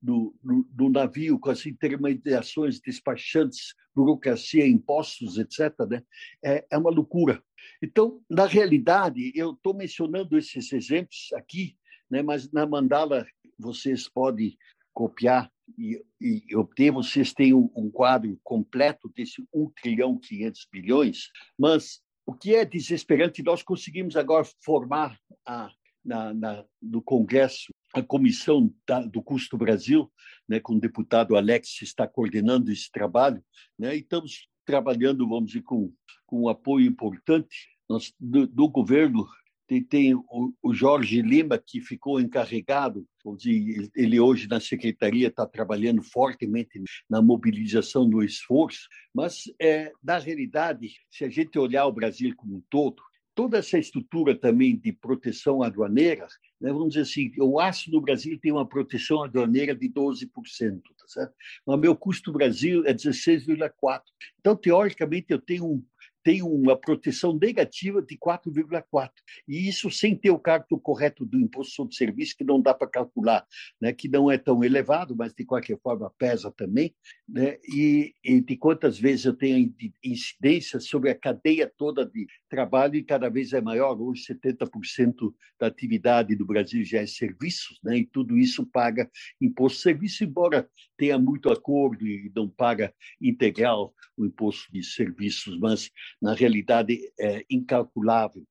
[0.02, 6.02] no, no, no, navio com as intermediações, despachantes, burocracia, impostos, etc., né?
[6.44, 7.42] é, é uma loucura.
[7.80, 11.76] Então, na realidade, eu estou mencionando esses exemplos aqui,
[12.10, 12.22] né?
[12.22, 13.24] mas na mandala
[13.58, 14.56] vocês podem
[14.92, 21.30] copiar e, e obter, vocês têm um, um quadro completo desse 1 trilhão 500 bilhões,
[21.58, 25.70] mas o que é desesperante, nós conseguimos agora formar a,
[26.04, 30.10] na, na, no Congresso a comissão da, do Custo Brasil,
[30.48, 33.44] né, com o deputado Alex está coordenando esse trabalho,
[33.78, 35.92] né, e estamos trabalhando, vamos dizer, com,
[36.26, 37.68] com um apoio importante.
[37.88, 39.26] Nós, do, do governo
[39.72, 43.06] tem, tem o, o, Jorge Lima, que ficou encarregado,
[43.36, 50.18] dizer, ele hoje na secretaria está trabalhando fortemente na mobilização do esforço, mas, é, na
[50.18, 53.02] realidade, se a gente olhar o Brasil como um todo,
[53.34, 56.26] toda essa estrutura também de proteção aduaneira,
[56.60, 61.06] né, vamos dizer assim, o aço no Brasil tem uma proteção aduaneira de 12%, tá
[61.06, 61.34] certo?
[61.66, 64.02] Mas meu custo Brasil é 16,4%.
[64.38, 65.82] Então, teoricamente, eu tenho um
[66.22, 69.10] tem uma proteção negativa de 4,4.
[69.46, 72.88] E isso sem ter o cálculo correto do imposto sobre serviço, que não dá para
[72.88, 73.46] calcular,
[73.80, 73.92] né?
[73.92, 76.94] que não é tão elevado, mas de qualquer forma pesa também.
[77.28, 77.58] Né?
[77.68, 83.02] E, e de quantas vezes eu tenho incidência sobre a cadeia toda de trabalho, e
[83.02, 84.00] cada vez é maior.
[84.00, 87.98] Hoje, 70% da atividade do Brasil já é serviços, né?
[87.98, 89.10] e tudo isso paga
[89.40, 95.58] imposto de serviço, embora tenha muito acordo e não paga integral o imposto de serviços,
[95.58, 95.90] mas
[96.22, 98.46] na realidade é incalculável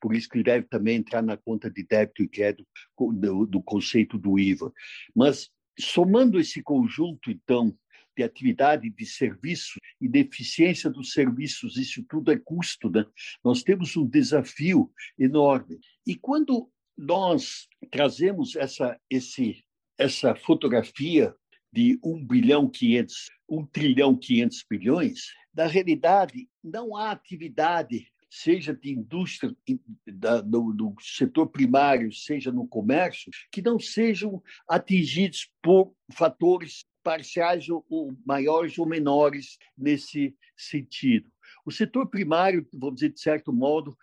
[0.00, 2.66] por isso que deve também entrar na conta de débito e crédito
[2.98, 4.72] do, do conceito do IVA.
[5.14, 7.74] Mas somando esse conjunto, então,
[8.16, 13.06] de atividade de serviço e de eficiência dos serviços, isso tudo é custo, né?
[13.44, 15.78] Nós temos um desafio enorme.
[16.04, 19.64] E quando nós trazemos essa, esse,
[19.96, 21.32] essa fotografia
[21.72, 25.20] de 1 bilhão 500, 1 trilhão 500 bilhões,
[25.54, 29.54] na realidade, não há atividade, seja de indústria,
[30.06, 37.68] da, do, do, setor primário, seja no comércio, que não sejam atingidos por fatores parciais
[37.68, 41.30] ou, ou maiores ou menores nesse sentido.
[41.64, 43.96] O setor primário, vamos dizer, de certo modo,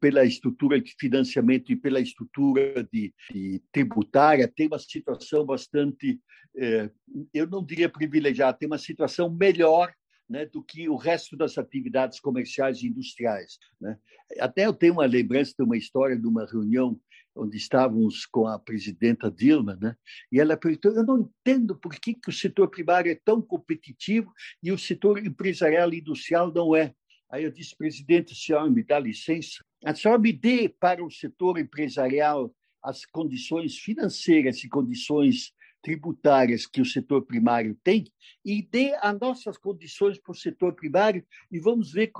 [0.00, 6.20] pela estrutura de financiamento e pela estrutura de, de tributária, tem uma situação bastante,
[6.56, 6.90] eh,
[7.34, 9.92] eu não diria privilegiada, tem uma situação melhor
[10.28, 13.58] né, do que o resto das atividades comerciais e industriais.
[13.80, 13.98] Né?
[14.38, 16.98] Até eu tenho uma lembrança de uma história de uma reunião
[17.34, 19.96] onde estávamos com a presidenta Dilma, né?
[20.32, 24.32] E ela perguntou: eu não entendo por que, que o setor primário é tão competitivo
[24.62, 26.92] e o setor empresarial e industrial não é.
[27.30, 29.64] Aí eu disse, presidente, a senhora me dá licença?
[29.84, 32.52] A senhora me dê para o setor empresarial
[32.82, 35.52] as condições financeiras e condições
[35.82, 38.04] tributárias que o setor primário tem
[38.44, 42.10] e dê as nossas condições para o setor primário e vamos ver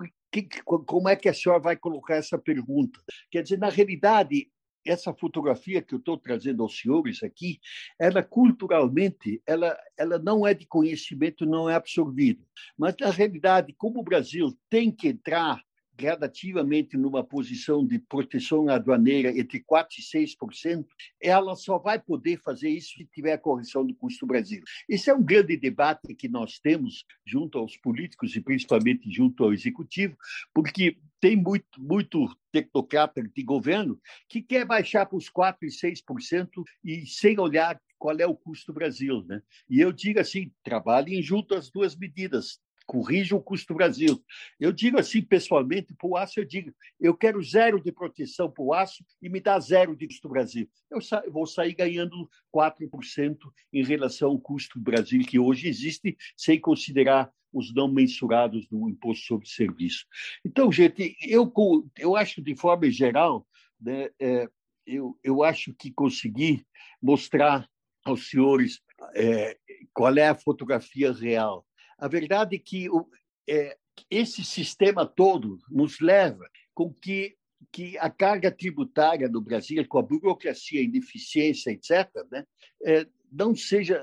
[0.87, 2.99] como é que a senhora vai colocar essa pergunta.
[3.31, 4.51] Quer dizer, na realidade,
[4.91, 7.61] essa fotografia que eu estou trazendo aos senhores aqui,
[7.99, 12.45] ela culturalmente, ela, ela não é de conhecimento, não é absorvida.
[12.77, 15.63] Mas, na realidade, como o Brasil tem que entrar
[16.01, 20.87] gradativamente numa posição de proteção aduaneira entre 4% e 6%,
[21.23, 24.63] ela só vai poder fazer isso se tiver a correção do custo Brasil.
[24.89, 29.53] Esse é um grande debate que nós temos junto aos políticos e principalmente junto ao
[29.53, 30.17] executivo,
[30.55, 36.49] porque tem muito, muito tecnocrata de governo que quer baixar para os 4% e 6%
[36.85, 39.23] e sem olhar qual é o custo Brasil.
[39.27, 39.43] Né?
[39.69, 42.59] E eu digo assim, trabalhem junto as duas medidas,
[42.91, 44.21] corrija o custo Brasil.
[44.59, 48.65] Eu digo assim, pessoalmente, para o aço, eu digo, eu quero zero de proteção para
[48.65, 50.69] o aço e me dá zero de custo Brasil.
[50.91, 53.37] Eu, sa vou sair ganhando 4%
[53.73, 59.27] em relação ao custo Brasil que hoje existe, sem considerar os não mensurados do imposto
[59.27, 60.07] sobre serviço.
[60.45, 61.53] Então, gente, eu,
[61.99, 63.47] eu acho de forma geral,
[63.81, 64.49] né, é,
[64.87, 66.65] eu, eu acho que consegui
[67.01, 67.69] mostrar
[68.05, 68.81] aos senhores
[69.15, 69.57] é,
[69.93, 71.67] qual é a fotografia real.
[71.99, 73.07] A verdade é que o,
[73.49, 73.77] é,
[74.11, 77.37] esse sistema todo nos leva com que,
[77.73, 82.45] que a carga tributária do Brasil, com a burocracia, a ineficiência, etc., né,
[82.85, 84.03] é, não seja,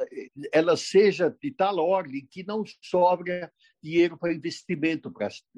[0.51, 3.51] ela seja de tal ordem que não sobra
[3.81, 5.11] dinheiro para investimento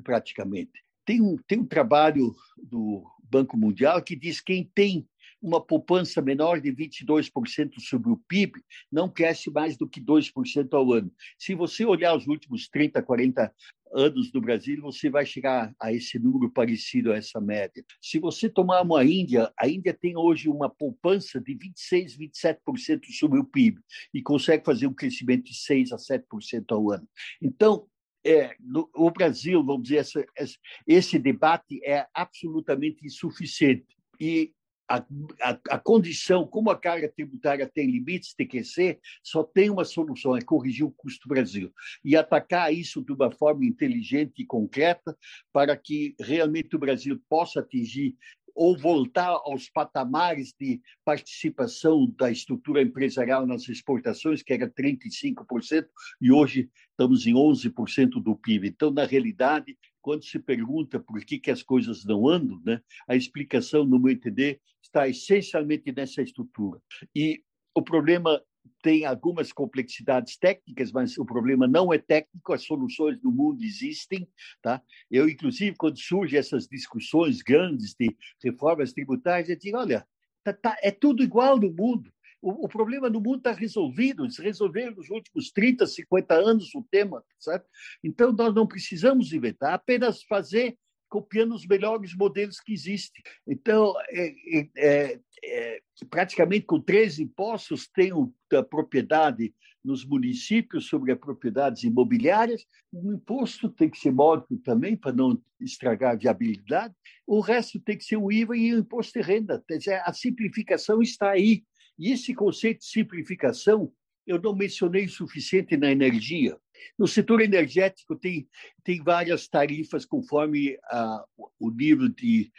[0.03, 0.83] praticamente.
[1.05, 5.07] Tem um, tem um trabalho do Banco Mundial que diz que quem tem
[5.41, 8.61] uma poupança menor de 22% sobre o PIB
[8.91, 11.11] não cresce mais do que 2% ao ano.
[11.37, 13.53] Se você olhar os últimos 30, 40
[13.93, 17.83] anos do Brasil, você vai chegar a esse número parecido a essa média.
[18.01, 23.39] Se você tomar uma Índia, a Índia tem hoje uma poupança de 26, 27% sobre
[23.39, 23.79] o PIB
[24.13, 27.07] e consegue fazer um crescimento de 6 a 7% ao ano.
[27.41, 27.87] Então,
[28.23, 29.97] é, no, o Brasil, vamos dizer,
[30.35, 33.87] essa, esse debate é absolutamente insuficiente.
[34.19, 34.51] E
[34.89, 35.05] a,
[35.41, 39.85] a, a, condição, como a carga tributária tem limites, tem que ser, só tem uma
[39.85, 41.71] solução, é corrigir o custo Brasil.
[42.03, 45.15] E atacar isso de uma forma inteligente e concreta
[45.53, 48.15] para que realmente o Brasil possa atingir
[48.55, 55.87] ou voltar aos patamares de participação da estrutura empresarial nas exportações, que era 35%,
[56.19, 58.67] e hoje estamos em 11% do PIB.
[58.67, 63.15] Então, na realidade, quando se pergunta por que, que as coisas não andam, né, a
[63.15, 66.81] explicação, no meu entender, está essencialmente nessa estrutura.
[67.15, 67.43] E
[67.75, 68.41] o problema
[68.81, 74.27] tem algumas complexidades técnicas, mas o problema não é técnico, as soluções no mundo existem.
[74.61, 74.81] Tá?
[75.09, 80.05] Eu, inclusive, quando surgem essas discussões grandes de reformas tributárias, eu digo, olha,
[80.43, 82.11] tá, tá, é tudo igual no mundo.
[82.41, 86.85] O, o problema no mundo está resolvido, se resolveram nos últimos 30, 50 anos o
[86.89, 87.67] tema, certo?
[88.03, 90.77] Então, nós não precisamos inventar, apenas fazer
[91.09, 93.21] copiando os melhores modelos que existem.
[93.47, 95.79] Então, é, é, é, é
[96.09, 98.11] praticamente com três impostos, tem
[98.53, 104.95] a propriedade nos municípios sobre as propriedades imobiliárias, o imposto tem que ser módico também,
[104.95, 106.93] para não estragar a viabilidade,
[107.25, 109.63] o resto tem que ser o IVA e o imposto de renda.
[110.03, 111.63] A simplificação está aí.
[111.99, 113.91] E esse conceito de simplificação
[114.29, 116.55] eu não mencionei o suficiente na energia.
[116.97, 118.47] No setor energético, tem,
[118.83, 121.25] tem várias tarifas conforme a,
[121.59, 122.51] o nível de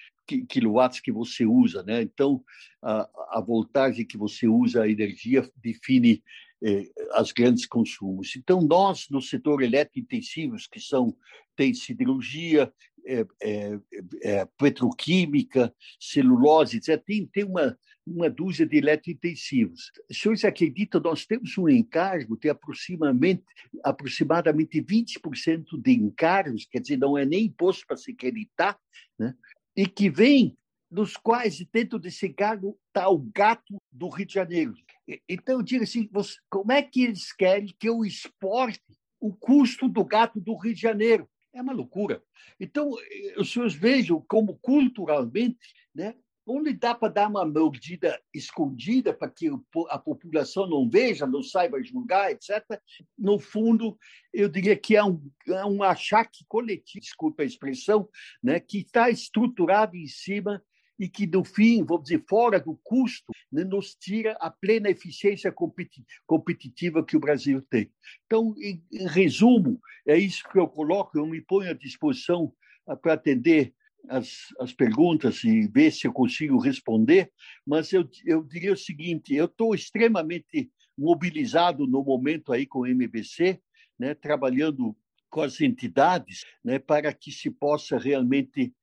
[0.48, 1.84] quilowatts que você usa.
[1.84, 2.02] Né?
[2.02, 2.42] Então,
[2.82, 6.22] a, a voltagem que você usa a energia define
[6.62, 8.34] eh, as grandes consumos.
[8.36, 11.16] Então, nós, no setor eletrointensivos, que são
[11.56, 12.72] tem siderurgia,
[13.06, 13.78] é, é,
[14.22, 17.78] é, petroquímica, celulose, etc., tem, tem uma,
[18.10, 19.92] uma dúzia de eletrointensivos.
[20.10, 23.44] Os senhores acreditam, nós temos um encargo, tem aproximadamente,
[23.84, 28.78] aproximadamente 20% de encargos, quer dizer, não é nem imposto para se acreditar,
[29.18, 29.34] né?
[29.76, 30.56] e que vem
[30.90, 34.74] dos quais, dentro desse encargo, está o gato do Rio de Janeiro.
[35.28, 38.82] Então, eu digo assim, você, como é que eles querem que eu exporte
[39.20, 41.28] o custo do gato do Rio de Janeiro?
[41.52, 42.22] É uma loucura.
[42.58, 42.90] Então,
[43.36, 45.58] os senhores vejam como culturalmente,
[45.94, 46.14] né,
[46.46, 49.48] onde dá para dar uma mordida escondida para que
[49.88, 52.64] a população não veja, não saiba julgar, etc.
[53.18, 53.96] No fundo,
[54.32, 58.08] eu diria que é um, é um achaque coletivo, desculpa a expressão,
[58.42, 60.62] né, que está estruturado em cima
[60.98, 65.52] e que, no fim, vamos dizer, fora do custo, né, nos tira a plena eficiência
[66.26, 67.90] competitiva que o Brasil tem.
[68.26, 72.52] Então, em, em resumo, é isso que eu coloco, eu me ponho à disposição
[72.86, 73.74] ah, para atender
[74.08, 77.30] as, as perguntas e ver se eu consigo responder,
[77.66, 82.86] mas eu, eu diria o seguinte: eu estou extremamente mobilizado no momento aí com o
[82.86, 83.60] MBC,
[83.98, 84.96] né, trabalhando
[85.30, 88.74] com as entidades né, para que se possa realmente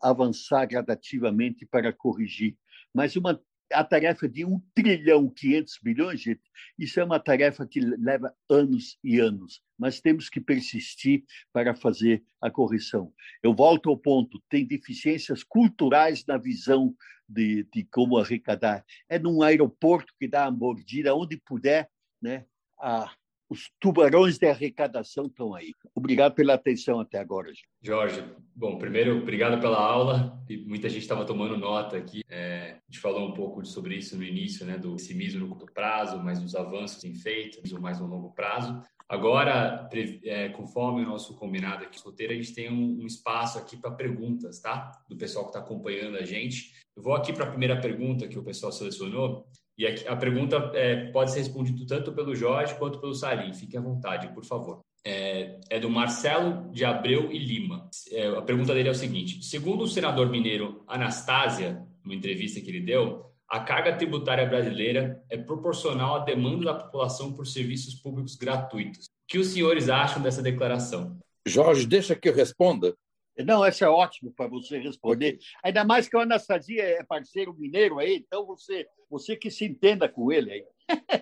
[0.00, 2.56] avançar gradativamente para corrigir.
[2.94, 3.40] Mas uma,
[3.72, 6.42] a tarefa de 1 trilhão 500 bilhões, gente,
[6.78, 12.22] isso é uma tarefa que leva anos e anos, mas temos que persistir para fazer
[12.40, 13.12] a correção.
[13.42, 16.94] Eu volto ao ponto: tem deficiências culturais na visão
[17.28, 18.84] de, de como arrecadar.
[19.08, 22.44] É num aeroporto que dá a mordida, onde puder, né,
[22.78, 23.12] a,
[23.52, 25.74] os tubarões de arrecadação estão aí.
[25.94, 27.52] Obrigado pela atenção até agora.
[27.82, 28.24] Jorge,
[28.56, 30.42] bom, primeiro, obrigado pela aula.
[30.66, 32.22] Muita gente estava tomando nota aqui.
[32.30, 35.66] É, a gente falou um pouco sobre isso no início, né, do pessimismo no curto
[35.74, 38.82] prazo, mas dos avanços em feitos, mais no longo prazo.
[39.06, 39.86] Agora,
[40.24, 43.90] é, conforme o nosso combinado aqui roteiro, a gente tem um, um espaço aqui para
[43.90, 44.90] perguntas, tá?
[45.06, 46.72] Do pessoal que está acompanhando a gente.
[46.96, 49.46] Eu vou aqui para a primeira pergunta que o pessoal selecionou.
[49.82, 53.52] E a, a pergunta é, pode ser respondida tanto pelo Jorge quanto pelo Salim.
[53.52, 54.78] Fique à vontade, por favor.
[55.04, 57.90] É, é do Marcelo de Abreu e Lima.
[58.12, 62.70] É, a pergunta dele é o seguinte: segundo o senador mineiro Anastásia, numa entrevista que
[62.70, 68.36] ele deu, a carga tributária brasileira é proporcional à demanda da população por serviços públicos
[68.36, 69.06] gratuitos.
[69.06, 71.18] O que os senhores acham dessa declaração?
[71.44, 72.94] Jorge, deixa que eu responda.
[73.38, 75.38] Não, essa é ótimo para você responder.
[75.62, 80.08] Ainda mais que o Anastasia é parceiro mineiro aí, então você, você que se entenda
[80.08, 80.64] com ele aí.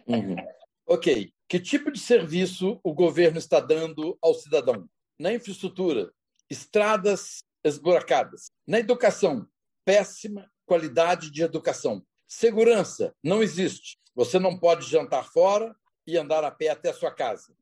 [0.06, 0.36] Uhum.
[0.86, 1.32] Ok.
[1.48, 4.88] Que tipo de serviço o governo está dando ao cidadão?
[5.18, 6.12] Na infraestrutura,
[6.48, 8.50] estradas esburacadas.
[8.66, 9.46] Na educação,
[9.84, 12.04] péssima qualidade de educação.
[12.26, 13.98] Segurança, não existe.
[14.14, 15.74] Você não pode jantar fora
[16.06, 17.54] e andar a pé até a sua casa.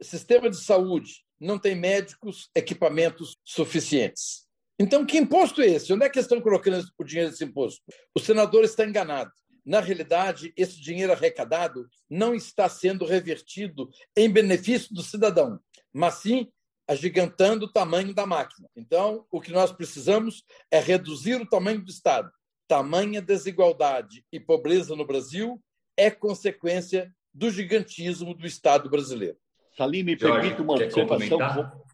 [0.00, 4.44] Sistema de saúde, não tem médicos, equipamentos suficientes.
[4.78, 5.92] Então, que imposto é esse?
[5.92, 7.82] Onde é que estão colocando o dinheiro desse imposto?
[8.14, 9.30] O senador está enganado.
[9.64, 15.60] Na realidade, esse dinheiro arrecadado não está sendo revertido em benefício do cidadão,
[15.92, 16.50] mas sim
[16.88, 18.68] agigantando o tamanho da máquina.
[18.74, 22.30] Então, o que nós precisamos é reduzir o tamanho do Estado,
[22.66, 25.62] tamanha desigualdade e pobreza no Brasil
[25.96, 29.38] é consequência do gigantismo do Estado brasileiro.
[29.76, 31.38] Salim, me permite uma observação.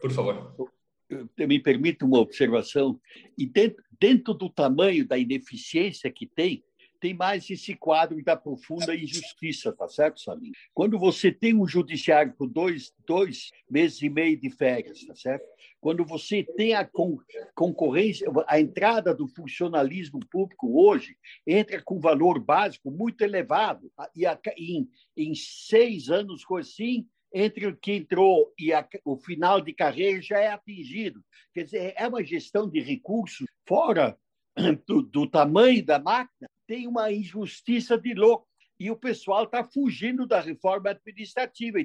[0.01, 0.55] Por favor.
[1.39, 3.01] Me permite uma observação.
[3.37, 6.63] E dentro, dentro do tamanho da ineficiência que tem,
[7.01, 10.53] tem mais esse quadro da profunda injustiça, tá certo, Salim?
[10.75, 15.47] Quando você tem um judiciário com dois, dois meses e meio de férias, tá certo?
[15.81, 16.89] Quando você tem a
[17.55, 21.17] concorrência, a entrada do funcionalismo público hoje
[21.47, 24.27] entra com valor básico muito elevado e
[24.59, 30.21] em, em seis anos, assim, entre o que entrou e a, o final de carreira
[30.21, 31.23] já é atingido.
[31.55, 34.19] Quer dizer, é uma gestão de recursos fora
[34.87, 38.47] do, do tamanho da máquina tem uma injustiça de louco.
[38.79, 41.79] E o pessoal está fugindo da reforma administrativa,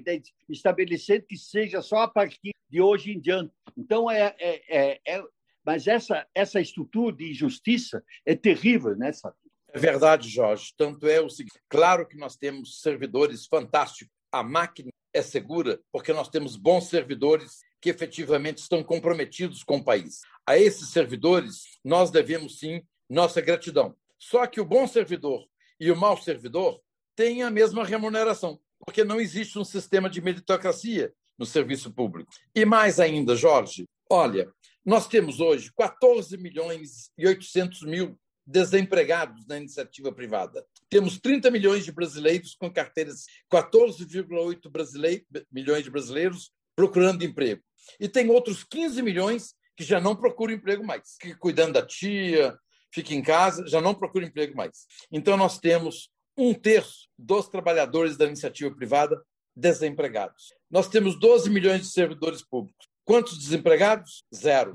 [0.47, 3.51] estabelecendo que seja só a partir de hoje em diante.
[3.75, 5.23] Então, é, é, é, é
[5.65, 9.35] mas essa, essa estrutura de injustiça é terrível, né, Sabe?
[9.69, 10.71] É verdade, Jorge.
[10.77, 16.11] Tanto é o seguinte: claro que nós temos servidores fantásticos, a máquina é segura, porque
[16.11, 20.19] nós temos bons servidores que efetivamente estão comprometidos com o país.
[20.45, 23.95] A esses servidores, nós devemos sim nossa gratidão.
[24.19, 25.47] Só que o bom servidor
[25.79, 26.81] e o mau servidor
[27.15, 32.31] têm a mesma remuneração, porque não existe um sistema de meritocracia no serviço público.
[32.53, 34.51] E mais ainda, Jorge, olha,
[34.85, 40.65] nós temos hoje 14 milhões e 800 mil desempregados na iniciativa privada.
[40.89, 47.61] Temos 30 milhões de brasileiros com carteiras, 14,8 milhões de brasileiros procurando emprego.
[47.99, 52.57] E tem outros 15 milhões que já não procuram emprego mais, que cuidando da tia,
[52.93, 54.85] fica em casa, já não procura emprego mais.
[55.11, 59.21] Então, nós temos um terço dos trabalhadores da iniciativa privada
[59.55, 60.53] desempregados.
[60.69, 62.87] Nós temos 12 milhões de servidores públicos.
[63.03, 64.23] Quantos desempregados?
[64.33, 64.71] Zero.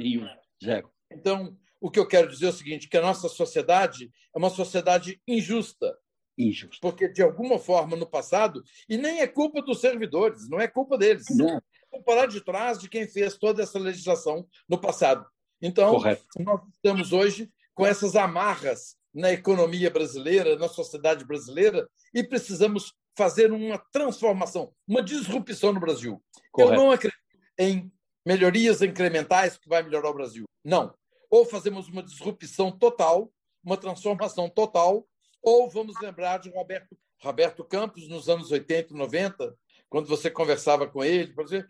[0.62, 0.90] Zero.
[1.10, 4.50] Então, o que eu quero dizer é o seguinte, que a nossa sociedade é uma
[4.50, 5.96] sociedade injusta.
[6.36, 6.78] Injusta.
[6.80, 10.98] Porque, de alguma forma, no passado, e nem é culpa dos servidores, não é culpa
[10.98, 11.24] deles.
[11.30, 11.60] Não.
[11.90, 15.26] Vamos parar de trás de quem fez toda essa legislação no passado.
[15.60, 16.24] Então, Correto.
[16.38, 23.52] nós estamos hoje com essas amarras na economia brasileira, na sociedade brasileira, e precisamos fazer
[23.52, 26.22] uma transformação, uma disrupção no Brasil.
[26.52, 26.74] Correto.
[26.74, 27.18] Eu não acredito
[27.58, 27.90] em
[28.24, 30.44] melhorias incrementais que vai melhorar o Brasil.
[30.64, 30.94] Não.
[31.30, 33.32] Ou fazemos uma disrupção total,
[33.64, 35.06] uma transformação total,
[35.42, 39.56] ou vamos lembrar de Roberto, Roberto Campos nos anos 80 e 90,
[39.88, 41.66] quando você conversava com ele, dizer,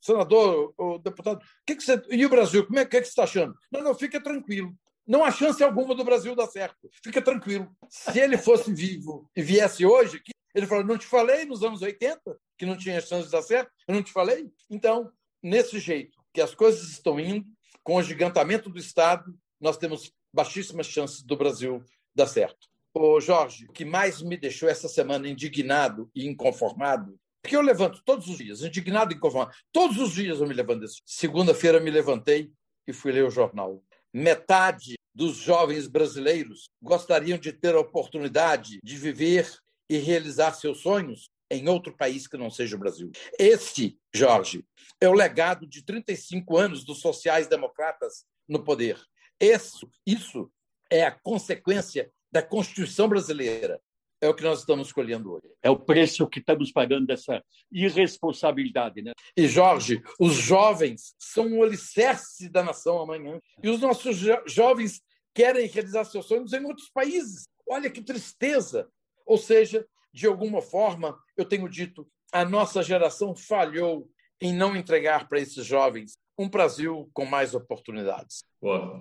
[0.00, 2.00] senador, o deputado, que que você...
[2.10, 3.54] e o Brasil, como é que, é que você está achando?
[3.72, 4.72] Não, não, fica tranquilo.
[5.06, 6.88] Não há chance alguma do Brasil dar certo.
[7.02, 7.70] Fica tranquilo.
[7.88, 10.22] Se ele fosse vivo e viesse hoje
[10.54, 13.70] ele falou: não te falei nos anos 80 que não tinha chance de dar certo?
[13.86, 14.50] Eu não te falei?
[14.68, 15.10] Então,
[15.42, 17.46] nesse jeito que as coisas estão indo,
[17.88, 21.82] com o gigantamento do Estado, nós temos baixíssimas chances do Brasil
[22.14, 22.68] dar certo.
[22.92, 28.02] Ô Jorge, o que mais me deixou essa semana indignado e inconformado, porque eu levanto
[28.04, 29.56] todos os dias, indignado e inconformado.
[29.72, 30.84] Todos os dias eu me levanto.
[31.06, 32.52] Segunda-feira me levantei
[32.86, 33.82] e fui ler o jornal.
[34.12, 39.50] Metade dos jovens brasileiros gostariam de ter a oportunidade de viver
[39.88, 43.10] e realizar seus sonhos em outro país que não seja o Brasil.
[43.38, 44.64] Este, Jorge,
[45.00, 49.00] é o legado de 35 anos dos sociais-democratas no poder.
[49.40, 50.50] Isso, isso
[50.90, 53.80] é a consequência da Constituição brasileira,
[54.20, 55.48] é o que nós estamos escolhendo hoje.
[55.62, 59.00] É o preço que estamos pagando dessa irresponsabilidade.
[59.00, 59.12] Né?
[59.36, 63.40] E, Jorge, os jovens são o alicerce da nação amanhã.
[63.62, 65.00] E os nossos jo jovens
[65.32, 67.48] querem realizar seus sonhos em outros países.
[67.68, 68.88] Olha que tristeza!
[69.24, 74.08] Ou seja, de alguma forma, eu tenho dito, a nossa geração falhou
[74.40, 78.44] em não entregar para esses jovens um Brasil com mais oportunidades.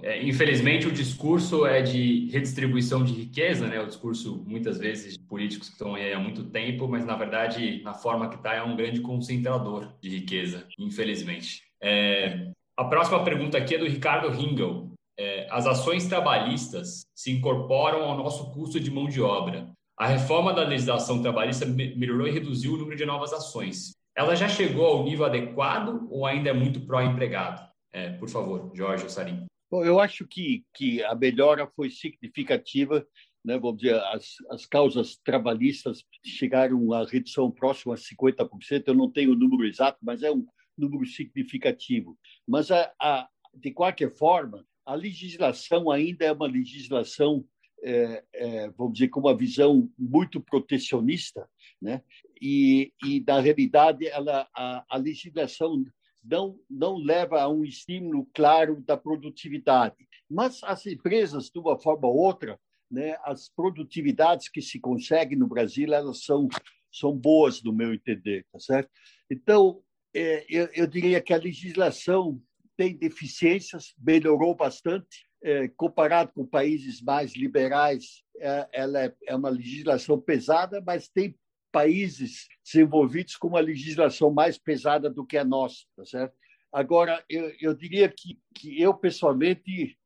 [0.02, 3.80] É, infelizmente, o discurso é de redistribuição de riqueza, né?
[3.80, 7.82] O discurso, muitas vezes, de políticos que estão aí há muito tempo, mas, na verdade,
[7.84, 11.62] na forma que está, é um grande concentrador de riqueza, infelizmente.
[11.80, 14.92] É, a próxima pergunta aqui é do Ricardo Ringel.
[15.20, 19.72] É, as ações trabalhistas se incorporam ao nosso custo de mão de obra.
[19.98, 24.50] A reforma da legislação trabalhista melhorou e reduziu o número de novas ações ela já
[24.50, 27.62] chegou ao nível adequado ou ainda é muito pró-empregado?
[27.94, 29.46] É, por favor, Jorge ou Sarim.
[29.70, 33.06] Bom, eu acho que, que a melhora foi significativa.
[33.46, 33.60] Né?
[33.60, 38.86] Vamos dizer, as, as causas trabalhistas chegaram à redução próxima a 50%.
[38.88, 40.44] Eu não tenho o número exato, mas é um
[40.76, 42.18] número significativo.
[42.48, 47.46] Mas, a, a, de qualquer forma, a legislação ainda é uma legislação,
[47.84, 51.48] é, é, vamos dizer, com uma visão muito protecionista,
[51.82, 52.02] né?
[52.42, 55.84] e, e na realidade, ela, a, a legislação
[56.24, 59.96] não, não leva a um estímulo claro da produtividade.
[60.30, 62.60] Mas as empresas, de uma forma ou outra,
[62.90, 66.48] né, as produtividades que se conseguem no Brasil, elas são,
[66.92, 68.90] são boas, no meu entender, tá certo?
[69.30, 69.82] Então,
[70.14, 72.42] é, eu, eu diria que a legislação
[72.76, 75.27] tem deficiências, melhorou bastante,
[75.76, 81.36] comparado com países mais liberais, é, ela é, é uma legislação pesada, mas tem
[81.72, 86.34] países desenvolvidos com uma legislação mais pesada do que a nossa, tá certo?
[86.72, 89.98] Agora, eu, eu diria que, que eu, pessoalmente,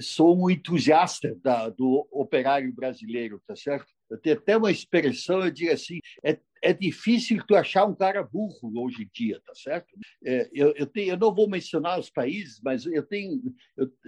[0.00, 3.86] sou um entusiasta da, do operário brasileiro, tá certo?
[4.08, 8.22] Eu tenho até uma expressão, eu digo assim, é, é difícil tu achar um cara
[8.22, 9.92] burro hoje em dia, tá certo?
[10.24, 13.42] É, eu, eu, tenho, eu não vou mencionar os países, mas eu tenho,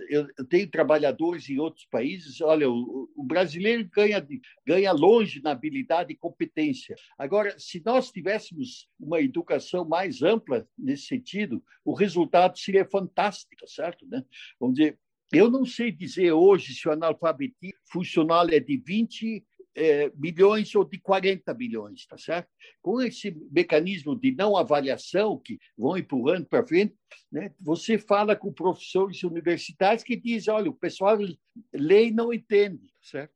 [0.09, 2.41] eu, eu tenho trabalhadores em outros países.
[2.41, 4.25] Olha, o, o, brasileiro ganha,
[4.65, 6.95] ganha longe na habilidade e competência.
[7.19, 13.67] Agora, se nós tivéssemos uma educação mais ampla nesse sentido, o resultado seria fantástico, tá
[13.67, 14.07] certo?
[14.07, 14.25] Né?
[14.61, 14.97] Vamos dizer,
[15.33, 19.45] eu não sei dizer hoje se o analfabetismo funcional é de 20
[19.75, 22.49] é, milhões ou de 40 milhões, tá certo?
[22.81, 26.95] Com esse mecanismo de não avaliação que vão empurrando para frente,
[27.31, 33.01] né, você fala com professores universitários que dizem, olha, o pessoal e não entende, tá
[33.03, 33.35] certo?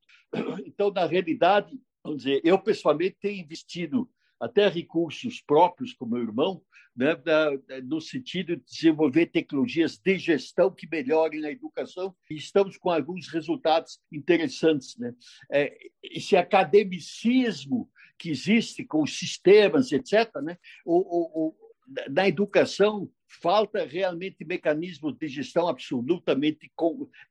[0.67, 4.09] Então, na realidade, vamos dizer, eu pessoalmente tenho investido
[4.41, 6.63] até recursos próprios com meu irmão,
[6.97, 7.17] né,
[7.85, 13.29] no sentido de desenvolver tecnologias de gestão que melhorem a educação, e estamos com alguns
[13.29, 14.97] resultados interessantes.
[14.97, 15.15] Né?
[15.51, 20.59] É, esse academicismo que existe com sistemas, etc., né?
[20.85, 21.55] o, o,
[22.11, 23.09] na educação
[23.41, 26.71] falta realmente mecanismos de gestão absolutamente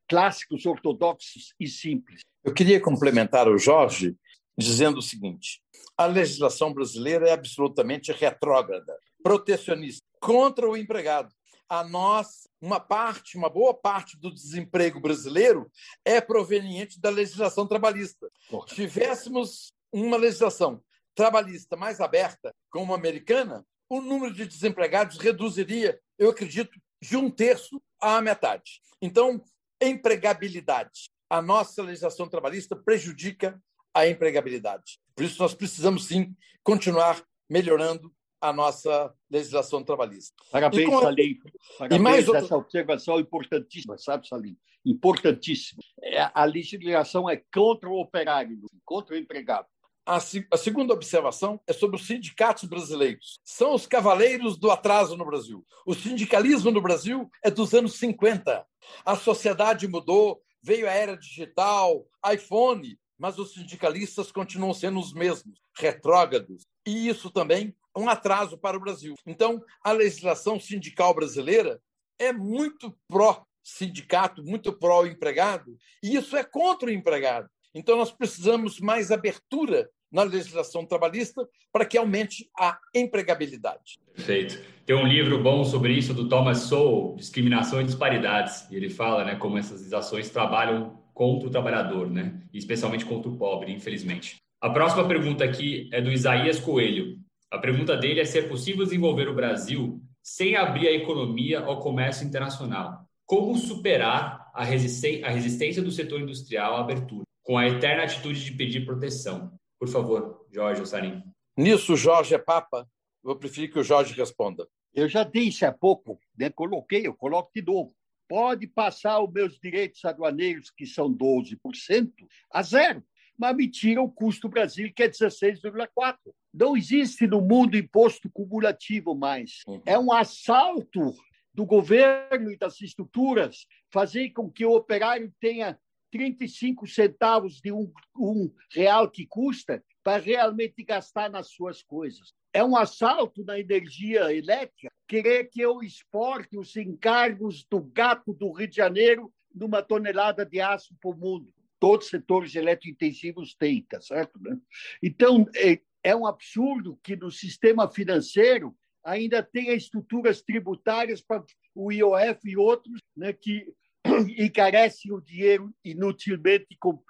[0.07, 2.21] clássicos, ortodoxos e simples.
[2.43, 4.15] Eu queria complementar o Jorge
[4.57, 5.61] dizendo o seguinte:
[5.97, 11.33] a legislação brasileira é absolutamente retrógrada, protecionista, contra o empregado.
[11.69, 15.69] A nós, uma parte, uma boa parte do desemprego brasileiro
[16.05, 18.29] é proveniente da legislação trabalhista.
[18.67, 20.81] Se tivéssemos uma legislação
[21.13, 27.29] trabalhista mais aberta, como a americana, o número de desempregados reduziria, eu acredito, de um
[27.29, 28.81] terço à metade.
[29.01, 29.43] Então,
[29.81, 31.11] empregabilidade.
[31.29, 33.61] A nossa legislação trabalhista prejudica
[33.97, 34.99] a empregabilidade.
[35.15, 40.35] Por isso, nós precisamos, sim, continuar melhorando a nossa legislação trabalhista.
[40.51, 41.01] Parabéns, a...
[41.01, 41.39] Salim.
[41.77, 42.43] Parabéns e mais outra...
[42.43, 44.55] essa observação importantíssima, sabe, Salim?
[44.85, 45.81] Importantíssima.
[46.03, 49.67] É, a legislação é contra o operário, contra o empregado.
[50.05, 53.41] A, a segunda observação é sobre os sindicatos brasileiros.
[53.43, 55.65] São os cavaleiros do atraso no Brasil.
[55.85, 58.65] O sindicalismo no Brasil é dos anos 50.
[59.03, 65.59] A sociedade mudou, veio a era digital, iPhone, mas os sindicalistas continuam sendo os mesmos,
[65.77, 66.65] retrógrados.
[66.85, 69.15] E isso também é um atraso para o Brasil.
[69.25, 71.79] Então, a legislação sindical brasileira
[72.19, 77.49] é muito pró-sindicato, muito pró-empregado, e isso é contra o empregado.
[77.73, 83.99] Então, nós precisamos mais abertura na legislação trabalhista para que aumente a empregabilidade.
[84.15, 84.59] Perfeito.
[84.85, 89.25] Tem um livro bom sobre isso do Thomas Sowell, Discriminação e Disparidades, e ele fala
[89.25, 92.43] né, como essas legislações trabalham contra o trabalhador, né?
[92.53, 94.37] E especialmente contra o pobre, infelizmente.
[94.61, 97.17] A próxima pergunta aqui é do Isaías Coelho.
[97.49, 101.79] A pergunta dele é se é possível desenvolver o Brasil sem abrir a economia ao
[101.79, 102.99] comércio internacional.
[103.25, 108.45] Como superar a, resistência, a resistência do setor industrial à abertura, com a eterna atitude
[108.45, 109.51] de pedir proteção?
[109.79, 111.23] Por favor, Jorge Ossarim.
[111.57, 112.87] Nisso, Jorge é papa.
[113.25, 114.67] Eu prefiro que o Jorge responda.
[114.93, 116.51] Eu já disse há pouco, né?
[116.51, 117.91] coloquei, eu coloco de novo
[118.27, 122.11] pode passar os meus direitos aduaneiros, que são 12%,
[122.51, 123.03] a zero.
[123.37, 126.15] Mas me tira o custo Brasil, que é 16,4%.
[126.53, 129.61] Não existe no mundo imposto cumulativo mais.
[129.67, 129.81] Uhum.
[129.85, 131.13] É um assalto
[131.53, 135.79] do governo e das estruturas fazer com que o operário tenha
[136.11, 142.33] 35 centavos de um, um real que custa para realmente gastar nas suas coisas.
[142.53, 148.51] É um assalto na energia elétrica querer que eu exporte os encargos do gato do
[148.51, 151.53] Rio de Janeiro numa tonelada de aço para o mundo.
[151.79, 154.39] Todos os setores eletrointensivos têm, tá certo?
[154.41, 154.57] Né?
[155.01, 161.43] Então, é, é um absurdo que no sistema financeiro ainda tenha estruturas tributárias para
[161.73, 163.73] o IOF e outros né, que
[164.37, 167.01] encarecem o dinheiro inutilmente com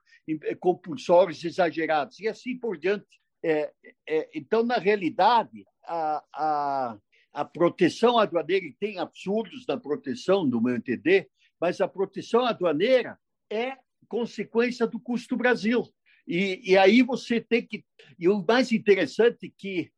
[0.60, 3.06] compulsórios exagerados e assim por diante.
[3.44, 3.72] É,
[4.08, 6.98] é, então, na realidade, a,
[7.34, 13.20] a proteção aduaneira, e tem absurdos da proteção, do meu entender, mas a proteção aduaneira
[13.50, 15.84] é consequência do custo Brasil.
[16.28, 17.86] E, e aí você tem que.
[18.20, 19.92] E o mais interessante é que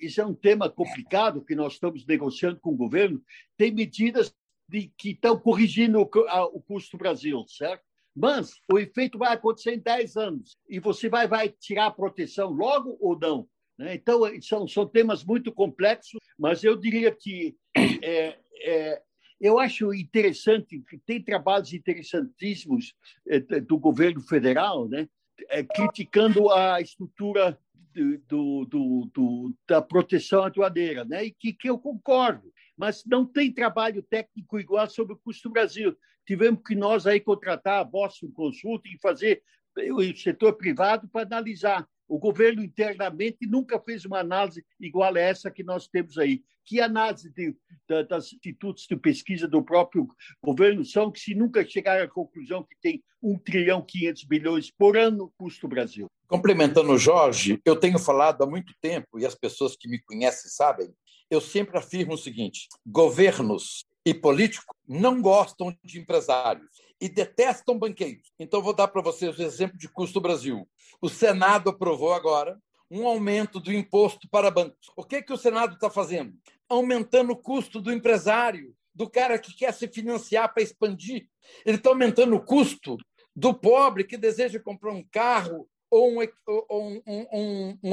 [0.00, 3.22] isso é um tema complicado que nós estamos negociando com o governo.
[3.56, 4.34] Tem medidas
[4.68, 6.10] de, que estão corrigindo o,
[6.54, 7.84] o custo Brasil, certo?
[8.14, 10.56] Mas o efeito vai acontecer em 10 anos.
[10.68, 13.48] E você vai, vai tirar a proteção logo ou não?
[13.78, 13.94] Né?
[13.94, 17.56] Então, são, são temas muito complexos, mas eu diria que
[18.02, 19.02] é, é,
[19.40, 22.94] eu acho interessante que tem trabalhos interessantíssimos
[23.28, 25.08] é, do governo federal, né?
[25.48, 27.58] É, criticando a estrutura
[28.28, 31.24] do, do, do, da proteção aduaneira, né?
[31.24, 32.52] e que, que eu concordo.
[32.76, 35.96] Mas não tem trabalho técnico igual sobre o custo Brasil.
[36.26, 39.42] Tivemos que nós aí contratar a Boston Consulting e fazer
[39.76, 41.86] o setor privado para analisar.
[42.12, 46.42] O governo internamente nunca fez uma análise igual a essa que nós temos aí.
[46.62, 47.56] Que análise de,
[48.06, 50.06] das institutos de pesquisa do próprio
[50.44, 54.94] governo são que se nunca chegar à conclusão que tem 1 trilhão 500 bilhões por
[54.94, 56.06] ano custo Brasil?
[56.28, 60.50] Complementando o Jorge, eu tenho falado há muito tempo, e as pessoas que me conhecem
[60.50, 60.94] sabem,
[61.30, 66.68] eu sempre afirmo o seguinte: governos e políticos não gostam de empresários
[67.02, 68.32] e detestam banqueiros.
[68.38, 70.68] Então, vou dar para vocês o exemplo de custo Brasil.
[71.00, 72.56] O Senado aprovou agora
[72.88, 74.88] um aumento do imposto para bancos.
[74.96, 76.32] O que, que o Senado está fazendo?
[76.68, 81.28] Aumentando o custo do empresário, do cara que quer se financiar para expandir.
[81.66, 82.96] Ele está aumentando o custo
[83.34, 87.90] do pobre que deseja comprar um carro ou um, ou um, um, um,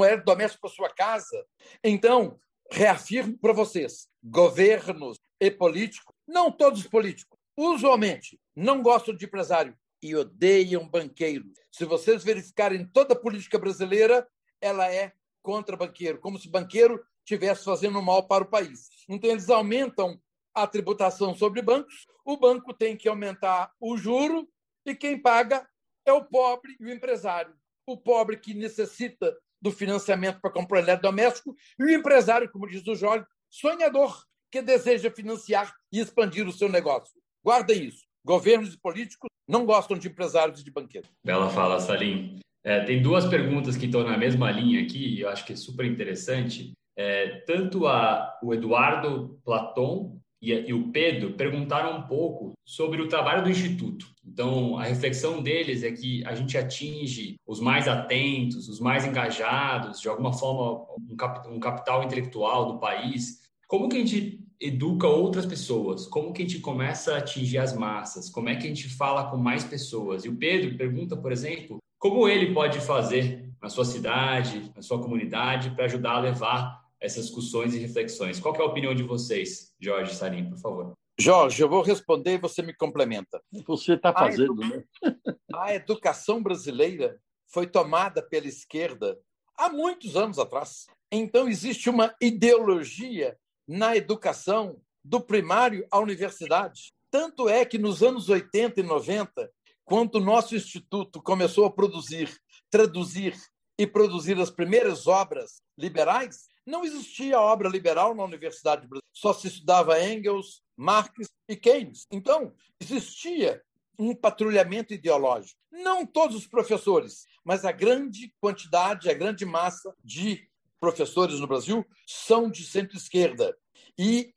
[0.60, 1.44] para sua casa.
[1.82, 2.38] Então,
[2.70, 9.76] reafirmo para vocês: governos e políticos, não todos os políticos, usualmente não gostam de empresário
[10.02, 11.44] e odeiam banqueiro.
[11.70, 14.26] Se vocês verificarem toda a política brasileira,
[14.60, 18.88] ela é contra banqueiro, como se banqueiro estivesse fazendo mal para o país.
[19.08, 20.20] Então, eles aumentam
[20.54, 24.48] a tributação sobre bancos, o banco tem que aumentar o juro
[24.84, 25.66] e quem paga
[26.04, 27.54] é o pobre e o empresário.
[27.86, 32.94] O pobre que necessita do financiamento para comprar eletrodoméstico e o empresário, como diz o
[32.94, 37.20] Jorge, sonhador, que deseja financiar e expandir o seu negócio.
[37.44, 38.04] Guardem isso.
[38.24, 41.10] Governos e políticos não gostam de empresários e de banqueiros.
[41.24, 42.38] Bela fala, Salim.
[42.62, 45.56] É, tem duas perguntas que estão na mesma linha aqui, e eu acho que é
[45.56, 46.72] super interessante.
[46.96, 53.08] É, tanto a, o Eduardo Platon e, e, o Pedro perguntaram um pouco sobre o
[53.08, 54.06] trabalho do Instituto.
[54.24, 60.00] Então, a reflexão deles é que a gente atinge os mais atentos, os mais engajados,
[60.00, 63.40] de alguma forma, um, cap, um capital intelectual do país.
[63.66, 66.06] Como que a gente educa outras pessoas?
[66.06, 68.28] Como que a gente começa a atingir as massas?
[68.28, 70.24] Como é que a gente fala com mais pessoas?
[70.24, 75.00] E o Pedro pergunta, por exemplo, como ele pode fazer na sua cidade, na sua
[75.00, 78.38] comunidade, para ajudar a levar essas discussões e reflexões?
[78.38, 80.92] Qual é a opinião de vocês, Jorge Sarim, por favor?
[81.18, 83.42] Jorge, eu vou responder e você me complementa.
[83.66, 84.84] Você está fazendo, a né?
[85.52, 89.18] A educação brasileira foi tomada pela esquerda
[89.56, 90.86] há muitos anos atrás.
[91.12, 93.36] Então, existe uma ideologia
[93.70, 96.92] na educação, do primário à universidade.
[97.08, 99.48] Tanto é que nos anos 80 e 90,
[99.84, 102.36] quando o nosso instituto começou a produzir,
[102.68, 103.32] traduzir
[103.78, 109.06] e produzir as primeiras obras liberais, não existia obra liberal na Universidade Brasileira.
[109.12, 112.08] Só se estudava Engels, Marx e Keynes.
[112.10, 113.62] Então, existia
[113.96, 115.60] um patrulhamento ideológico.
[115.70, 120.49] Não todos os professores, mas a grande quantidade, a grande massa de
[120.80, 123.56] professores no Brasil são de centro-esquerda
[123.98, 124.32] e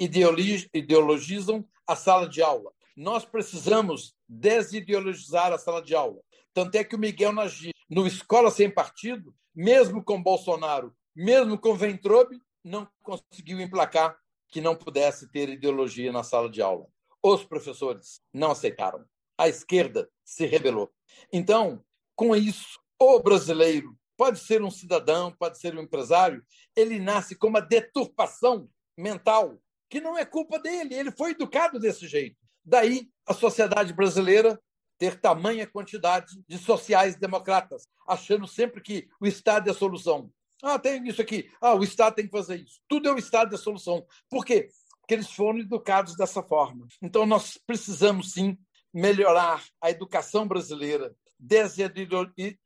[0.73, 2.71] ideologizam a sala de aula.
[2.95, 6.21] Nós precisamos desideologizar a sala de aula.
[6.53, 11.73] Tanto é que o Miguel Nagy, no Escola Sem Partido, mesmo com Bolsonaro, mesmo com
[11.73, 14.17] Ventrobe, não conseguiu emplacar
[14.49, 16.85] que não pudesse ter ideologia na sala de aula.
[17.21, 19.03] Os professores não aceitaram.
[19.37, 20.91] A esquerda se rebelou.
[21.31, 21.83] Então,
[22.15, 26.43] com isso, o brasileiro pode ser um cidadão, pode ser um empresário,
[26.75, 29.57] ele nasce com uma deturpação mental
[29.89, 32.35] que não é culpa dele, ele foi educado desse jeito.
[32.65, 34.59] Daí a sociedade brasileira
[34.97, 40.31] ter tamanha quantidade de sociais-democratas, achando sempre que o Estado é a solução.
[40.63, 41.51] Ah, tem isso aqui.
[41.59, 42.79] Ah, o Estado tem que fazer isso.
[42.87, 44.05] Tudo é o Estado é a solução.
[44.29, 44.69] Por quê?
[45.01, 46.87] Porque eles foram educados dessa forma.
[47.01, 48.57] Então, nós precisamos, sim,
[48.93, 51.13] melhorar a educação brasileira,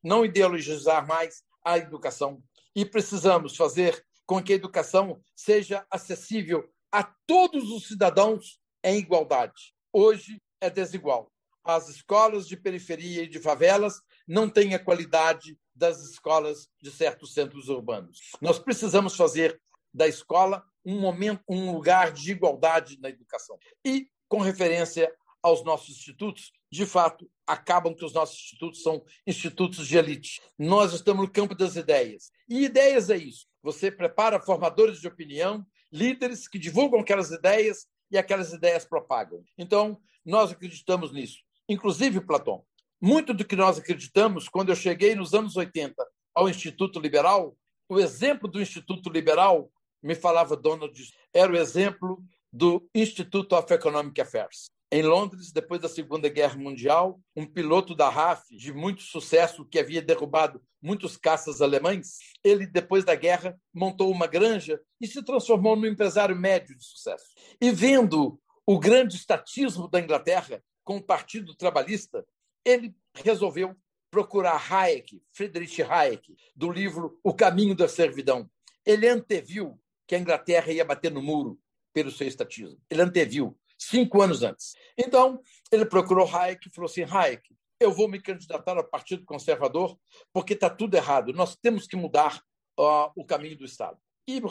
[0.04, 2.42] não ideologizar mais a educação.
[2.76, 9.74] E precisamos fazer com que a educação seja acessível a todos os cidadãos em igualdade.
[9.92, 11.32] Hoje é desigual.
[11.64, 17.34] As escolas de periferia e de favelas não têm a qualidade das escolas de certos
[17.34, 18.20] centros urbanos.
[18.42, 19.60] Nós precisamos fazer
[19.94, 23.58] da escola um momento, um lugar de igualdade na educação.
[23.86, 29.88] E com referência aos nossos institutos, de fato, acabam que os nossos institutos são institutos
[29.88, 30.42] de elite.
[30.60, 32.30] Nós estamos no campo das ideias.
[32.48, 33.48] E ideias é isso.
[33.64, 39.44] Você prepara formadores de opinião, líderes que divulgam aquelas ideias e aquelas ideias propagam.
[39.58, 41.40] Então, nós acreditamos nisso.
[41.68, 42.64] Inclusive, Platão,
[43.00, 47.58] muito do que nós acreditamos, quando eu cheguei nos anos 80 ao Instituto Liberal,
[47.90, 49.72] o exemplo do Instituto Liberal,
[50.02, 50.94] me falava Donald,
[51.34, 54.70] era o exemplo do Institute of Economic Affairs.
[54.90, 59.78] Em Londres, depois da Segunda Guerra Mundial, um piloto da RAF de muito sucesso que
[59.78, 65.76] havia derrubado muitos caças alemães, ele depois da guerra montou uma granja e se transformou
[65.76, 67.26] num empresário médio de sucesso.
[67.60, 72.26] E vendo o grande estatismo da Inglaterra com o Partido Trabalhista,
[72.64, 73.76] ele resolveu
[74.10, 78.50] procurar Hayek, Friedrich Hayek, do livro O Caminho da Servidão.
[78.86, 79.78] Ele anteviu
[80.08, 81.60] que a Inglaterra ia bater no muro
[81.94, 82.80] pelo seu estatismo.
[82.90, 84.74] Ele anteviu cinco anos antes.
[84.98, 85.40] Então,
[85.72, 89.98] ele procurou Hayek e falou assim: Hayek, eu vou me candidatar ao Partido Conservador
[90.34, 91.32] porque está tudo errado.
[91.34, 92.42] Nós temos que mudar
[92.80, 93.98] uh, o caminho do Estado.
[94.28, 94.42] E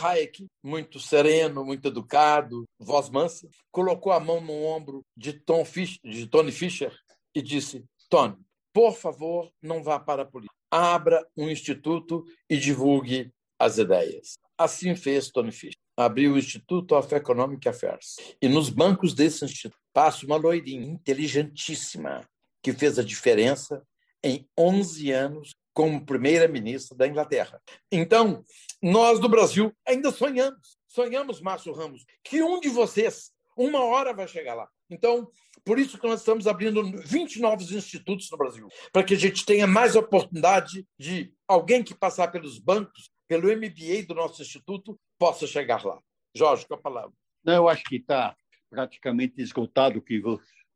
[0.00, 5.64] Hayek, muito sereno, muito educado, voz mansa, colocou a mão no ombro de, Tom
[6.04, 6.96] de Tony Fischer
[7.34, 8.36] e disse: Tony,
[8.72, 10.54] por favor, não vá para a política.
[10.70, 14.34] Abra um instituto e divulgue as ideias.
[14.56, 18.16] Assim fez Tony Fischer abriu o Instituto of Economic Affairs.
[18.40, 22.28] E nos bancos desse instituto passa uma loirinha inteligentíssima
[22.62, 23.82] que fez a diferença
[24.22, 27.60] em 11 anos como primeira-ministra da Inglaterra.
[27.90, 28.42] Então,
[28.80, 34.26] nós do Brasil ainda sonhamos, sonhamos, Márcio Ramos, que um de vocês, uma hora vai
[34.26, 34.68] chegar lá.
[34.88, 35.28] Então,
[35.64, 39.44] por isso que nós estamos abrindo 20 novos institutos no Brasil, para que a gente
[39.44, 45.46] tenha mais oportunidade de alguém que passar pelos bancos pelo MBA do nosso instituto, possa
[45.46, 45.98] chegar lá.
[46.34, 47.12] Jorge, com a palavra.
[47.44, 48.36] Não, eu acho que está
[48.70, 50.20] praticamente esgotado o que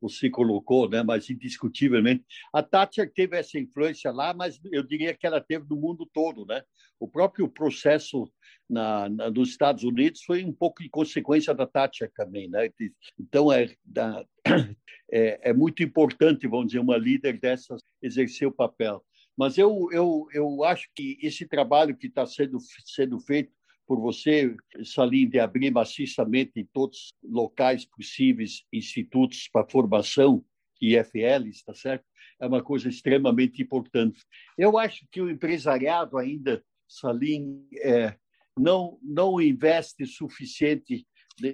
[0.00, 1.02] você colocou, né?
[1.02, 2.24] mas indiscutivelmente.
[2.52, 6.46] A Thatcher teve essa influência lá, mas eu diria que ela teve no mundo todo.
[6.46, 6.62] Né?
[7.00, 8.30] O próprio processo
[8.68, 12.48] na, na, nos Estados Unidos foi um pouco de consequência da Thatcher também.
[12.48, 12.70] Né?
[13.18, 14.24] Então, é, da,
[15.12, 19.04] é, é muito importante, vamos dizer, uma líder dessas exercer o papel.
[19.38, 23.52] Mas eu, eu, eu acho que esse trabalho que está sendo, sendo feito
[23.86, 30.44] por você, Salim, de abrir maciçamente em todos os locais possíveis institutos para formação,
[30.82, 32.04] IFL, está certo?
[32.40, 34.20] É uma coisa extremamente importante.
[34.58, 38.16] Eu acho que o empresariado ainda, Salim, é,
[38.58, 41.06] não, não investe suficiente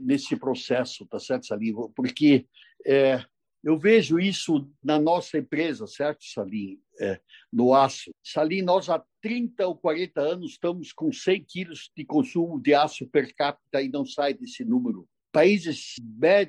[0.03, 1.75] nesse processo, tá certo, Salim?
[1.95, 2.47] Porque
[2.87, 3.23] é,
[3.65, 6.79] eu vejo isso na nossa empresa, certo, Salim?
[7.01, 7.19] É,
[7.51, 8.11] no aço.
[8.23, 13.07] Salim, nós há 30 ou 40 anos estamos com 100 quilos de consumo de aço
[13.09, 15.09] per capita e não sai desse número.
[15.33, 15.95] Países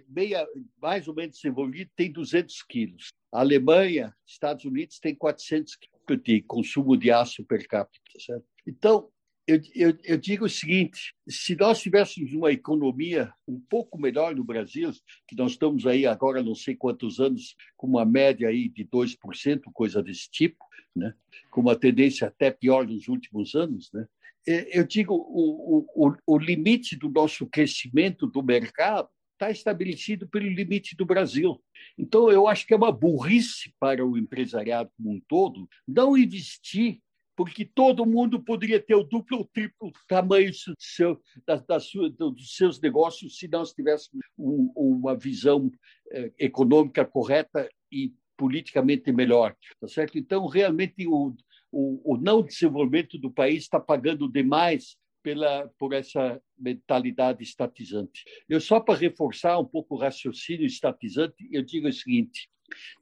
[0.10, 0.46] meia,
[0.80, 3.08] mais ou menos desenvolvidos têm 200 quilos.
[3.32, 8.04] A Alemanha, Estados Unidos têm 400 quilos de consumo de aço per capita.
[8.20, 8.46] Certo?
[8.68, 9.10] Então,
[9.48, 14.44] eu, eu, eu, digo o seguinte: se nós tivéssemos uma economia um pouco melhor no
[14.44, 14.92] Brasil,
[15.28, 19.62] que nós estamos aí agora não sei quantos anos com uma média aí de 2%,
[19.74, 20.64] coisa desse tipo,
[20.96, 21.14] né?
[21.52, 24.06] com uma tendência até pior nos últimos anos, né?
[24.48, 30.48] É, eu digo o, o, o limite do nosso crescimento do mercado está estabelecido pelo
[30.48, 31.62] limite do Brasil.
[31.98, 37.02] Então, eu acho que é uma burrice para o empresariado como um todo não investir
[37.36, 42.10] porque todo mundo poderia ter o duplo ou triplo tamanho do seu, da, da sua,
[42.10, 45.70] dos seus negócios se nós tivéssemos um, uma visão
[46.12, 49.56] eh, econômica correta e politicamente melhor.
[49.80, 50.18] Tá certo?
[50.18, 51.34] Então, realmente, o,
[51.72, 58.24] o, o não desenvolvimento do país está pagando demais pela, por essa mentalidade estatizante.
[58.48, 62.48] Eu só para reforçar um pouco o raciocínio estatizante, eu digo o seguinte: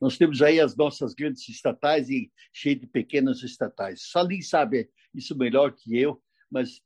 [0.02, 4.10] nós temos aí as nossas grandes estatais e cheio de pequenas estatais.
[4.12, 6.22] Salim sabe isso melhor que eu,
[6.54, 6.82] mas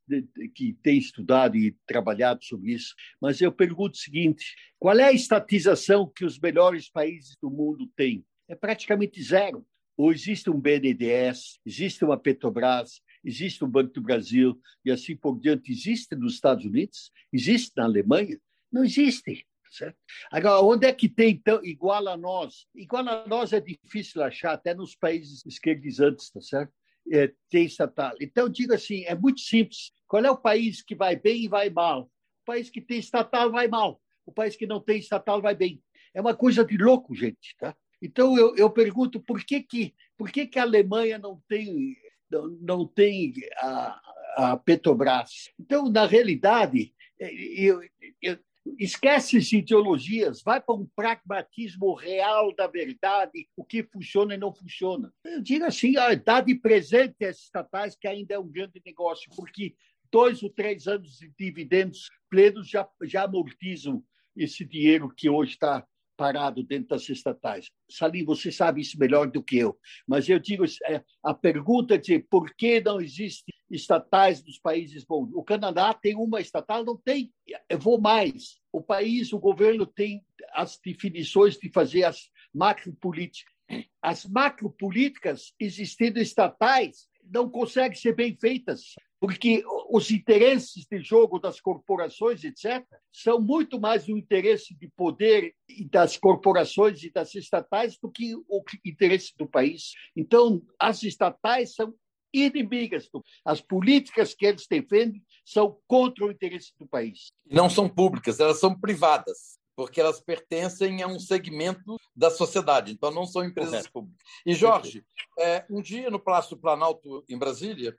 [0.55, 2.95] que tem estudado e trabalhado sobre isso.
[3.21, 7.85] Mas eu pergunto o seguinte: qual é a estatização que os melhores países do mundo
[7.95, 8.25] têm?
[8.47, 9.65] É praticamente zero.
[9.97, 15.39] Ou existe um BNDES, existe uma Petrobras, existe o Banco do Brasil e assim por
[15.39, 15.71] diante.
[15.71, 17.11] Existe nos Estados Unidos?
[17.33, 18.39] Existe na Alemanha?
[18.71, 19.45] Não existe.
[19.71, 19.97] Certo?
[20.31, 22.67] Agora, onde é que tem, então, igual a nós?
[22.73, 26.73] Igual a nós é difícil achar, até nos países esquerdizantes, tá certo?
[27.11, 28.13] É, tem estatal.
[28.19, 29.91] Então, digo assim, é muito simples.
[30.07, 32.03] Qual é o país que vai bem e vai mal?
[32.03, 34.01] O país que tem estatal vai mal.
[34.25, 35.81] O país que não tem estatal vai bem.
[36.13, 37.75] É uma coisa de louco, gente, tá?
[38.01, 41.95] Então, eu, eu pergunto, por que que, por que que a Alemanha não tem,
[42.29, 44.01] não, não tem a,
[44.37, 45.51] a Petrobras?
[45.59, 47.81] Então, na realidade, é, eu,
[48.21, 48.37] eu,
[48.77, 54.53] Esquece as ideologias, vai para um pragmatismo real da verdade, o que funciona e não
[54.53, 55.13] funciona.
[55.23, 55.93] Eu digo assim,
[56.23, 59.75] dá de presente às estatais, que ainda é um grande negócio, porque
[60.11, 64.03] dois ou três anos de dividendos plenos já, já amortizam
[64.35, 65.85] esse dinheiro que hoje está
[66.17, 67.69] parado dentro das estatais.
[67.89, 72.19] Salim, você sabe isso melhor do que eu, mas eu digo é, a pergunta de
[72.19, 75.29] por que não existem estatais dos países bons.
[75.33, 77.31] O Canadá tem uma estatal, não tem.
[77.69, 78.57] Eu vou mais.
[78.71, 83.53] O país, o governo tem as definições de fazer as macropolíticas.
[84.01, 91.59] As macropolíticas existindo estatais não conseguem ser bem feitas porque os interesses de jogo das
[91.59, 95.55] corporações, etc., são muito mais o interesse de poder
[95.89, 99.93] das corporações e das estatais do que o interesse do país.
[100.15, 101.93] Então, as estatais são
[102.33, 103.09] inimigas.
[103.43, 107.31] As políticas que eles defendem são contra o interesse do país.
[107.49, 113.11] Não são públicas, elas são privadas, porque elas pertencem a um segmento da sociedade, então
[113.11, 114.21] não são empresas públicas.
[114.45, 115.03] E, Jorge,
[115.39, 117.97] é, um dia no Palácio do Planalto, em Brasília,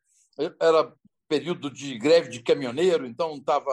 [0.61, 0.93] era
[1.29, 3.71] período de greve de caminhoneiro, então estava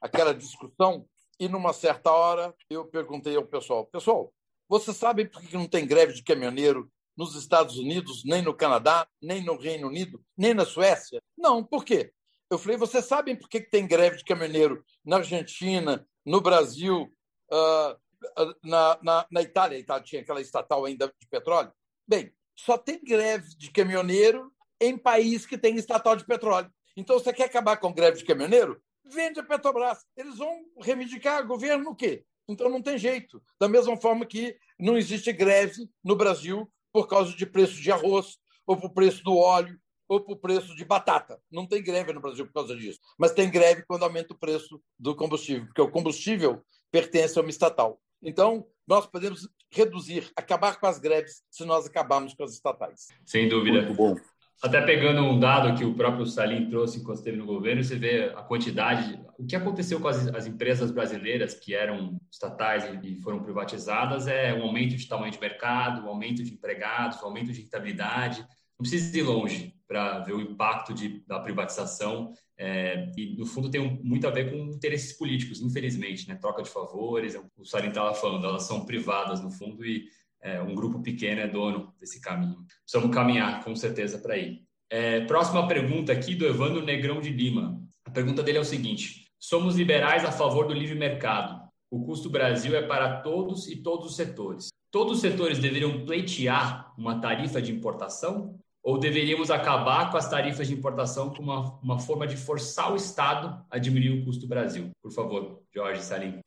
[0.00, 1.06] aquela discussão.
[1.38, 4.32] E numa certa hora eu perguntei ao pessoal: pessoal,
[4.68, 9.06] vocês sabem por que não tem greve de caminhoneiro nos Estados Unidos, nem no Canadá,
[9.20, 11.20] nem no Reino Unido, nem na Suécia?
[11.36, 12.12] Não, por quê?
[12.50, 17.12] Eu falei: vocês sabem por que tem greve de caminhoneiro na Argentina, no Brasil,
[17.52, 19.76] uh, na, na, na Itália?
[19.76, 21.72] A Itália tinha aquela estatal ainda de petróleo.
[22.06, 24.53] Bem, só tem greve de caminhoneiro
[24.86, 26.70] em país que tem estatal de petróleo.
[26.96, 28.80] Então, você quer acabar com greve de caminhoneiro?
[29.04, 29.98] Vende a Petrobras.
[30.16, 32.24] Eles vão reivindicar governo o quê?
[32.48, 33.42] Então, não tem jeito.
[33.60, 38.38] Da mesma forma que não existe greve no Brasil por causa de preço de arroz,
[38.66, 39.78] ou por preço do óleo,
[40.08, 41.40] ou por preço de batata.
[41.50, 43.00] Não tem greve no Brasil por causa disso.
[43.18, 47.50] Mas tem greve quando aumenta o preço do combustível, porque o combustível pertence a uma
[47.50, 48.00] estatal.
[48.22, 53.08] Então, nós podemos reduzir, acabar com as greves se nós acabarmos com as estatais.
[53.24, 53.82] Sem dúvida.
[53.82, 54.16] Muito bom.
[54.62, 58.32] Até pegando um dado que o próprio Salim trouxe enquanto esteve no governo, você vê
[58.34, 63.42] a quantidade, o que aconteceu com as, as empresas brasileiras que eram estatais e, foram
[63.42, 67.60] privatizadas é um aumento de tamanho de mercado, um aumento de empregados, um aumento de
[67.60, 68.40] rentabilidade.
[68.78, 73.70] Não precisa ir longe para ver o impacto de, da privatização é, e, no fundo,
[73.70, 76.36] tem muito a ver com interesses políticos, infelizmente, né?
[76.36, 80.08] Troca de favores, o Salim estava falando, elas são privadas, no fundo, e
[80.44, 82.58] é, um grupo pequeno é dono desse caminho.
[82.82, 84.62] Precisamos caminhar, com certeza, para ir.
[84.90, 87.82] É, próxima pergunta aqui do Evandro Negrão de Lima.
[88.04, 91.64] A pergunta dele é o seguinte: Somos liberais a favor do livre mercado.
[91.90, 94.68] O custo Brasil é para todos e todos os setores.
[94.90, 98.58] Todos os setores deveriam pleitear uma tarifa de importação?
[98.82, 102.96] Ou deveríamos acabar com as tarifas de importação como uma, uma forma de forçar o
[102.96, 104.90] Estado a diminuir o custo Brasil?
[105.02, 106.43] Por favor, Jorge Salim.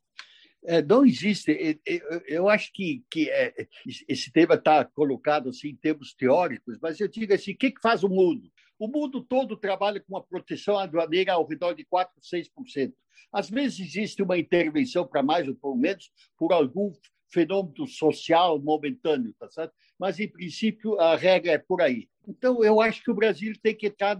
[0.67, 1.79] É, não existe.
[2.27, 3.67] Eu acho que, que é,
[4.05, 7.81] esse tema está colocado assim, em termos teóricos, mas eu digo assim: o que, que
[7.81, 8.51] faz o mundo?
[8.77, 12.93] O mundo todo trabalha com uma proteção aduaneira ao redor de 4%, 6%.
[13.31, 16.91] Às vezes existe uma intervenção para mais ou por menos por algum
[17.29, 19.73] fenômeno social momentâneo, tá certo?
[19.97, 22.09] Mas, em princípio, a regra é por aí.
[22.27, 24.19] Então, eu acho que o Brasil tem que estar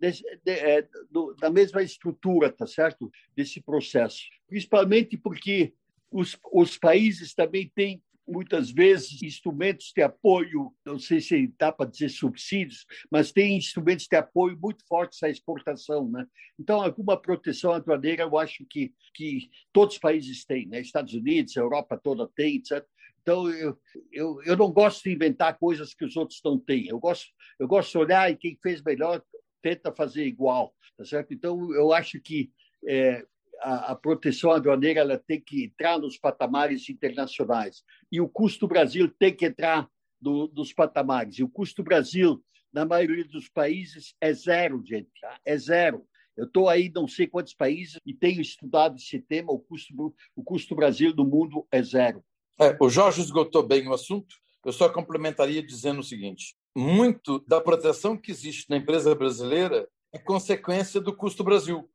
[0.00, 0.12] de,
[0.44, 3.10] de, é, do, da mesma estrutura, tá certo?
[3.36, 5.74] Desse processo, principalmente porque
[6.10, 11.90] os, os países também têm muitas vezes instrumentos de apoio, não sei se dá para
[11.90, 16.24] dizer subsídios, mas tem instrumentos de apoio muito fortes à exportação, né?
[16.58, 20.80] Então, alguma proteção aduaneira eu acho que que todos os países têm, né?
[20.80, 22.86] Estados Unidos, Europa toda tem, etc.
[23.22, 23.78] Então, eu,
[24.10, 26.86] eu, eu não gosto de inventar coisas que os outros não têm.
[26.86, 27.26] Eu gosto,
[27.58, 29.22] eu gosto de olhar e quem fez melhor
[29.62, 31.32] tenta fazer igual, tá certo?
[31.32, 32.50] Então, eu acho que
[32.86, 33.24] é,
[33.60, 39.12] a, a, proteção aduaneira ela tem que entrar nos patamares internacionais e o custo Brasil
[39.18, 39.88] tem que entrar
[40.20, 41.38] do, dos patamares.
[41.38, 42.42] E o custo Brasil,
[42.72, 45.38] na maioria dos países, é zero, gente, tá?
[45.44, 46.06] é zero.
[46.36, 49.52] Eu estou aí não sei quantos países e tenho estudado esse tema.
[49.52, 52.24] O custo, o custo Brasil do mundo é zero.
[52.58, 54.36] É, o Jorge esgotou bem o assunto.
[54.64, 60.18] Eu só complementaria dizendo o seguinte: muito da proteção que existe na empresa brasileira é
[60.18, 61.88] consequência do custo Brasil.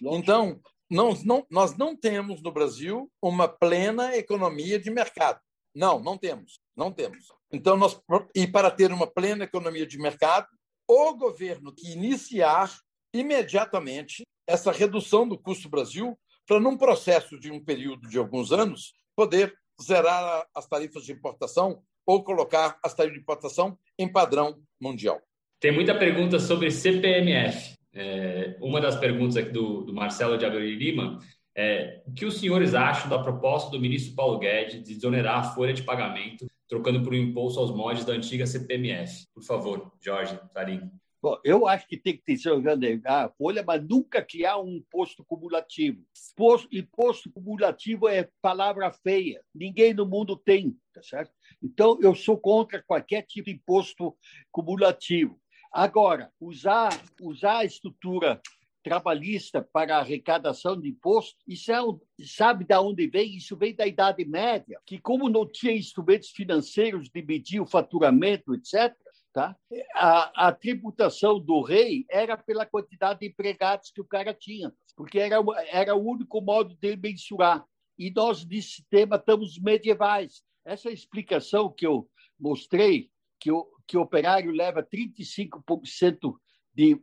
[0.00, 5.40] Então, não, não, nós não temos no Brasil uma plena economia de mercado.
[5.74, 6.60] Não, não temos.
[6.76, 7.28] Não temos.
[7.52, 8.00] Então, nós,
[8.34, 10.46] e para ter uma plena economia de mercado,
[10.88, 12.70] o governo que iniciar
[13.14, 18.92] imediatamente essa redução do custo Brasil para, num processo de um período de alguns anos,
[19.16, 25.20] poder zerar as tarifas de importação ou colocar as tarifas de importação em padrão mundial.
[25.60, 27.76] Tem muita pergunta sobre CPMF.
[27.94, 31.18] É, uma das perguntas aqui do, do Marcelo de Abreu Lima
[31.54, 35.44] é o que os senhores acham da proposta do ministro Paulo Guedes de desonerar a
[35.54, 39.26] folha de pagamento, trocando por um imposto aos mods da antiga CPMF?
[39.34, 40.90] Por favor, Jorge, Tarim.
[41.22, 42.36] Bom, eu acho que tem que ter
[43.04, 46.04] a folha, mas nunca criar um imposto cumulativo.
[46.72, 49.40] Imposto cumulativo é palavra feia.
[49.54, 51.32] Ninguém no mundo tem, tá certo?
[51.62, 54.16] Então, eu sou contra qualquer tipo de imposto
[54.50, 55.40] cumulativo.
[55.72, 56.90] Agora, usar,
[57.20, 58.40] usar a estrutura
[58.82, 61.78] trabalhista para arrecadação de imposto, isso é,
[62.24, 63.36] sabe de onde vem?
[63.36, 68.52] Isso vem da Idade Média, que como não tinha instrumentos financeiros de medir o faturamento,
[68.54, 68.92] etc.,
[69.32, 69.56] Tá?
[69.94, 75.18] A, a, tributação do rei era pela quantidade de empregados que o cara tinha, porque
[75.18, 75.36] era,
[75.70, 77.64] era o único modo de mensurar.
[77.98, 80.42] E nós, nesse tema, estamos medievais.
[80.64, 83.10] Essa explicação que eu mostrei,
[83.40, 86.36] que o, que o operário leva 35%
[86.74, 87.00] de,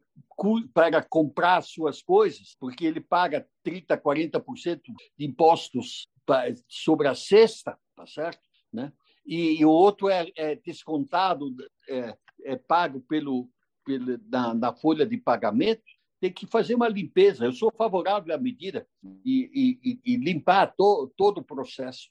[0.73, 4.81] para comprar suas coisas, porque ele paga 30%, 40%
[5.17, 6.07] de impostos
[6.67, 8.41] sobre a cesta, tá certo?
[8.71, 8.93] Né?
[9.29, 11.55] E, e o outro é, é descontado,
[11.87, 13.47] é, é, pago pelo,
[13.85, 15.83] pelo na, na, folha de pagamento,
[16.19, 17.45] tem que fazer uma limpeza.
[17.45, 18.87] Eu sou favorável à medida
[19.23, 22.09] e, e, e limpar to, todo o processo.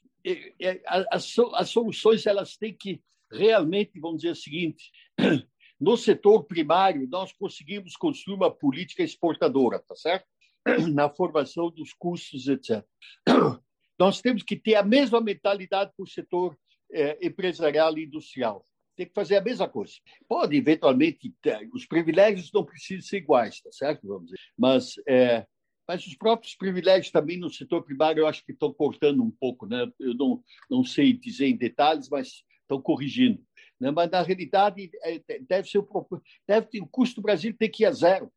[1.10, 4.92] As, as soluções elas têm que realmente, vamos dizer o seguinte,
[5.80, 10.24] no setor primário, nós conseguimos construir uma política exportadora, tá certo?
[10.94, 12.86] Na formação dos custos, etc.
[13.98, 16.56] Nós temos que ter a mesma mentalidade para o setor
[16.92, 18.66] é, empresarial e industrial.
[18.96, 19.94] Tem que fazer a mesma coisa.
[20.28, 21.32] Pode, eventualmente,
[21.72, 24.06] os privilégios não precisam ser iguais, tá certo?
[24.06, 24.38] Vamos dizer.
[24.56, 25.46] Mas, é,
[25.86, 29.66] mas os próprios privilégios também no setor primário eu acho que estão cortando um pouco.
[29.66, 29.90] Né?
[30.00, 33.40] Eu não, não sei dizer em detalhes, mas estão corrigindo.
[33.78, 33.90] Né?
[33.92, 37.84] Mas, na realidade, é, deve ser o, deve ter, o custo do Brasil tem que
[37.84, 38.32] ir a zero.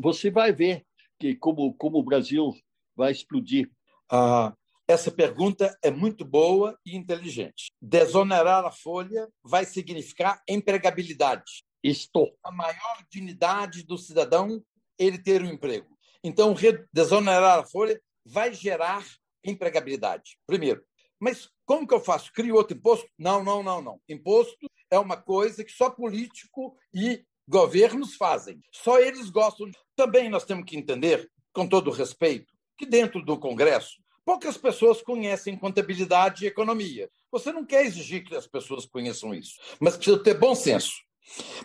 [0.00, 0.84] Você vai ver
[1.18, 2.52] que como, como o Brasil
[2.94, 3.70] vai explodir.
[4.10, 4.54] Ah,
[4.86, 7.72] essa pergunta é muito boa e inteligente.
[7.80, 11.64] Desonerar a folha vai significar empregabilidade.
[11.82, 12.36] Estou.
[12.42, 14.62] A maior dignidade do cidadão
[14.98, 15.96] ele ter um emprego.
[16.22, 16.54] Então,
[16.92, 19.04] desonerar a folha vai gerar
[19.44, 20.38] empregabilidade.
[20.46, 20.84] Primeiro.
[21.18, 22.32] Mas como que eu faço?
[22.32, 23.08] Crio outro imposto?
[23.18, 24.00] Não, não, não, não.
[24.08, 28.60] Imposto é uma coisa que só político e governos fazem.
[28.70, 29.70] Só eles gostam.
[29.96, 35.56] Também nós temos que entender, com todo respeito, que dentro do Congresso Poucas pessoas conhecem
[35.56, 37.10] contabilidade e economia.
[37.30, 40.92] Você não quer exigir que as pessoas conheçam isso, mas precisa ter bom senso.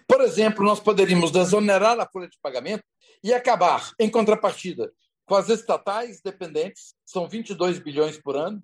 [0.08, 2.84] Por exemplo, nós poderíamos desonerar a folha de pagamento
[3.24, 4.92] e acabar, em contrapartida,
[5.26, 8.62] com as estatais dependentes, são 22 bilhões por ano.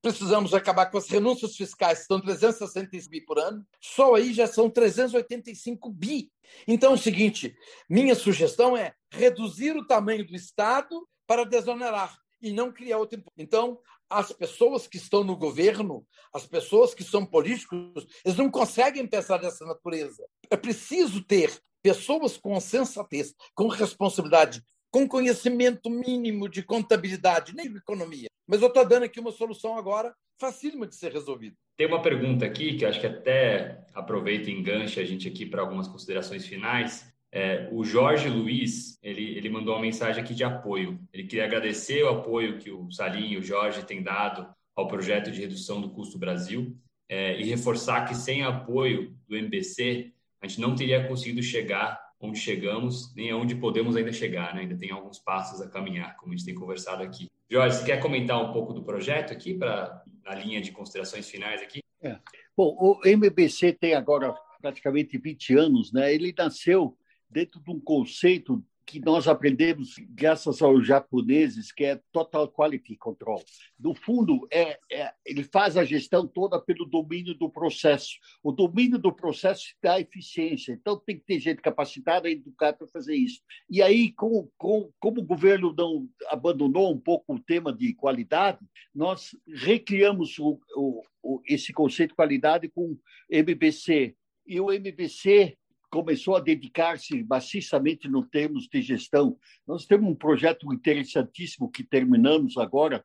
[0.00, 3.64] Precisamos acabar com as renúncias fiscais, são 365 bi por ano.
[3.80, 6.32] Só aí já são 385 bi.
[6.66, 7.54] Então é o seguinte:
[7.88, 13.40] minha sugestão é reduzir o tamanho do Estado para desonerar e não criar outro imposto.
[13.40, 16.04] Então, as pessoas que estão no governo,
[16.34, 20.24] as pessoas que são políticos, eles não conseguem pensar dessa natureza.
[20.50, 27.78] É preciso ter pessoas com sensatez, com responsabilidade, com conhecimento mínimo de contabilidade, nem de
[27.78, 28.28] economia.
[28.46, 31.54] Mas eu estou dando aqui uma solução agora facílima de ser resolvida.
[31.76, 35.60] Tem uma pergunta aqui que acho que até aproveita e engancha a gente aqui para
[35.60, 40.98] algumas considerações finais, é, o Jorge Luiz, ele, ele mandou uma mensagem aqui de apoio.
[41.12, 45.30] Ele queria agradecer o apoio que o Salim e o Jorge têm dado ao projeto
[45.30, 46.76] de redução do custo Brasil
[47.08, 52.38] é, e reforçar que sem apoio do MBC, a gente não teria conseguido chegar onde
[52.38, 54.62] chegamos, nem aonde podemos ainda chegar, né?
[54.62, 57.28] Ainda tem alguns passos a caminhar, como a gente tem conversado aqui.
[57.48, 61.62] Jorge, você quer comentar um pouco do projeto aqui, para na linha de considerações finais
[61.62, 61.80] aqui?
[62.02, 62.18] É.
[62.56, 66.14] Bom, o MBC tem agora praticamente 20 anos, né?
[66.14, 66.96] Ele nasceu
[67.30, 73.40] dentro de um conceito que nós aprendemos graças aos japoneses, que é Total Quality Control.
[73.78, 78.14] No fundo, é, é, ele faz a gestão toda pelo domínio do processo.
[78.42, 80.72] O domínio do processo dá eficiência.
[80.72, 83.40] Então, tem que ter gente capacitada e educada para fazer isso.
[83.70, 88.58] E aí, com, com, como o governo não abandonou um pouco o tema de qualidade,
[88.92, 92.98] nós recriamos o, o, o, esse conceito de qualidade com o
[93.30, 94.16] MBC.
[94.44, 95.56] E o MBC
[95.90, 99.36] começou a dedicar-se maciçamente no termos de gestão.
[99.66, 103.04] Nós temos um projeto interessantíssimo que terminamos agora,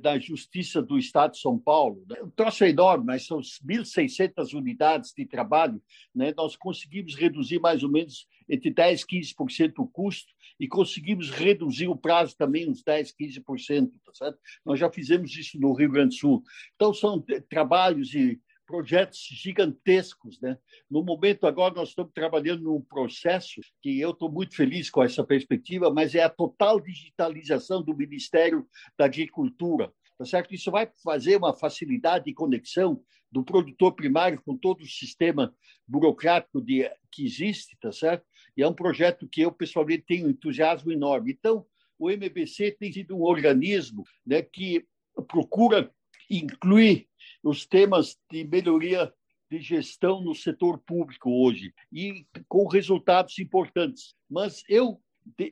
[0.00, 2.04] da Justiça do Estado de São Paulo.
[2.22, 5.82] O troço é enorme, mas são 1.600 unidades de trabalho.
[6.14, 6.34] Né?
[6.36, 11.88] Nós conseguimos reduzir mais ou menos entre 10% e 15% o custo e conseguimos reduzir
[11.88, 13.90] o prazo também uns 10%, 15%.
[14.04, 14.38] Tá certo?
[14.64, 16.42] Nós já fizemos isso no Rio Grande do Sul.
[16.74, 18.38] Então, são trabalhos e
[18.70, 20.40] projetos gigantescos.
[20.40, 20.56] Né?
[20.88, 25.24] No momento, agora, nós estamos trabalhando num processo que eu estou muito feliz com essa
[25.24, 28.64] perspectiva, mas é a total digitalização do Ministério
[28.96, 29.92] da Agricultura.
[30.16, 30.54] Tá certo?
[30.54, 33.02] Isso vai fazer uma facilidade de conexão
[33.32, 35.52] do produtor primário com todo o sistema
[35.86, 38.24] burocrático de, que existe, tá certo?
[38.56, 41.32] E é um projeto que eu, pessoalmente, tenho um entusiasmo enorme.
[41.32, 41.66] Então,
[41.98, 44.86] o MBC tem sido um organismo né, que
[45.26, 45.90] procura
[46.30, 47.09] incluir
[47.42, 49.12] os temas de melhoria
[49.50, 54.14] de gestão no setor público hoje e com resultados importantes.
[54.28, 55.00] Mas eu,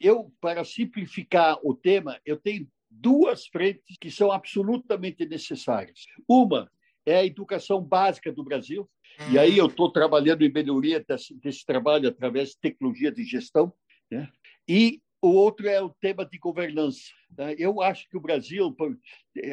[0.00, 6.06] eu para simplificar o tema, eu tenho duas frentes que são absolutamente necessárias.
[6.28, 6.70] Uma
[7.04, 8.88] é a educação básica do Brasil,
[9.32, 13.72] e aí eu estou trabalhando em melhoria desse, desse, trabalho através de tecnologia de gestão,
[14.10, 14.30] né?
[14.68, 17.00] e o outro é o tema de governança.
[17.36, 17.54] Né?
[17.58, 18.74] Eu acho que o Brasil,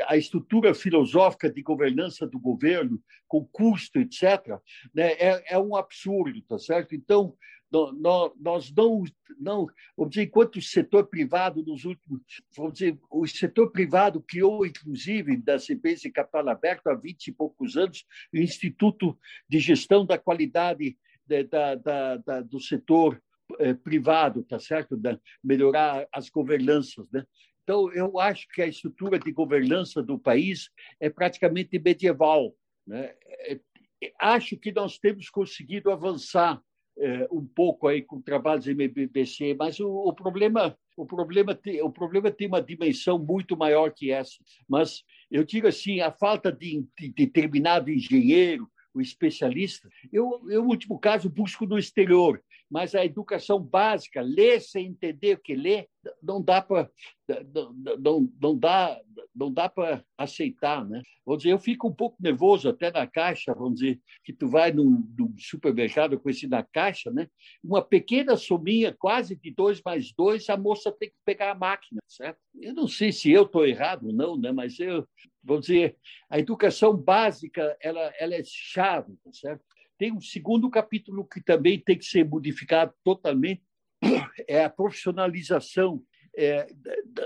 [0.07, 4.59] a estrutura filosófica de governança do governo, com custo, etc.,
[4.93, 6.93] né, é, é um absurdo, tá certo?
[6.93, 7.35] Então,
[7.71, 9.03] nós não,
[9.39, 9.67] não
[9.97, 12.21] vamos dizer, enquanto o setor privado nos últimos,
[12.55, 17.31] vamos dizer, o setor privado criou, inclusive, das empresas de capital aberto há 20 e
[17.31, 19.17] poucos anos, o Instituto
[19.49, 20.97] de Gestão da Qualidade
[21.27, 23.21] da, da, da, do setor
[23.59, 24.97] eh, privado, tá certo?
[24.97, 27.25] Da, melhorar as governanças, né?
[27.65, 30.69] Então, eu acho que a estrutura de governança do país
[30.99, 32.55] é praticamente medieval.
[32.85, 33.15] Né?
[33.39, 33.59] É,
[34.21, 36.61] acho que nós temos conseguido avançar
[36.97, 41.89] é, um pouco aí com trabalhos MBBC, mas o, o, problema o problema tem, o
[41.89, 44.37] problema tem uma dimensão muito maior que essa.
[44.69, 50.69] Mas eu digo assim, a falta de, de determinado engenheiro, o especialista, eu, eu, no
[50.69, 55.87] último caso, busco no exterior mas a educação básica, ler sem entender o que lê,
[56.21, 56.89] não dá para
[57.51, 59.01] não, não, não dá
[59.33, 61.01] não dá para aceitar, né?
[61.25, 64.71] Vou dizer, eu fico um pouco nervoso até na caixa, vamos dizer, que tu vai
[64.71, 67.27] num, num supermercado com esse na caixa, né?
[67.63, 71.99] Uma pequena sominha, quase de dois mais dois, a moça tem que pegar a máquina,
[72.07, 72.39] certo?
[72.61, 74.51] Eu não sei se eu estou errado ou não, né?
[74.51, 75.07] Mas eu
[75.43, 75.97] vou dizer,
[76.29, 79.63] a educação básica ela ela é chave, tá certo?
[79.97, 83.63] Tem um segundo capítulo que também tem que ser modificado totalmente,
[84.47, 86.03] é a profissionalização.
[86.37, 86.67] É,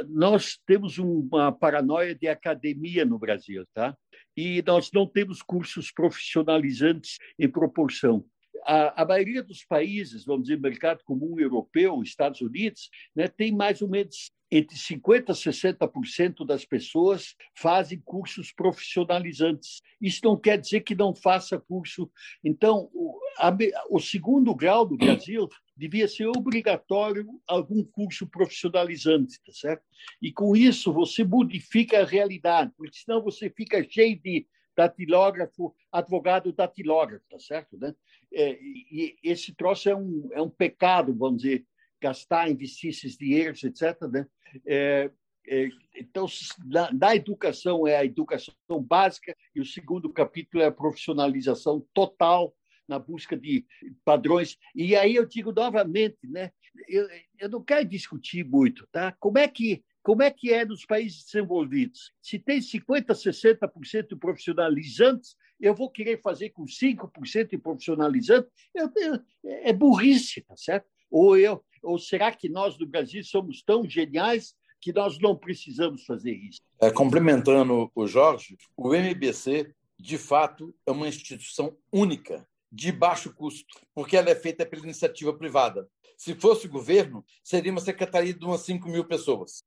[0.08, 3.98] nós temos uma paranoia de academia no Brasil, tá?
[4.38, 8.24] E nós não temos cursos profissionalizantes em proporção.
[8.66, 13.82] A, a, maioria dos países, vamos dizer, mercado comum europeu, Estados Unidos, né, tem mais
[13.82, 19.82] ou menos entre 50% a 60% das pessoas fazem cursos profissionalizantes.
[20.02, 22.10] Isso não quer dizer que não faça curso.
[22.44, 23.56] Então, o, a,
[23.90, 29.84] o segundo grau do Brasil devia ser obrigatório algum curso profissionalizante, tá certo?
[30.22, 34.48] E com isso você modifica a realidade, porque senão você fica cheio de
[34.80, 37.78] datilógrafo, advogado datilógrafo, tá certo?
[37.78, 37.94] Né?
[38.34, 41.66] É, e esse troço é um, é um pecado, vamos dizer,
[42.02, 44.02] gastar, investir esses dinheiros, etc.
[44.10, 44.26] Né?
[44.66, 45.12] É,
[45.46, 46.28] é, então,
[46.66, 52.56] na, na, educação é a educação básica e o segundo capítulo é a profissionalização total
[52.88, 53.66] na busca de
[54.06, 54.58] padrões.
[54.74, 56.52] E aí eu digo novamente, né?
[56.88, 57.08] Eu,
[57.38, 59.12] eu não quero discutir muito, tá?
[59.20, 62.12] Como é que como é que é nos países desenvolvidos?
[62.20, 68.50] Se tem 50, 60% profissionalizantes, eu vou querer fazer com 5% de profissionalizantes?
[68.74, 70.88] Eu, eu, é burrice, tá certo?
[71.12, 76.04] Ou eu, ou será que nós do Brasil somos tão geniais que nós não precisamos
[76.08, 76.60] fazer isso?
[76.82, 83.80] É, complementando o Jorge, o MBC, de fato, é uma instituição única, de baixo custo,
[83.94, 85.88] porque ela é feita pela iniciativa privada.
[86.18, 89.64] Se fosse o governo, seria uma secretaria de umas 5 mil pessoas.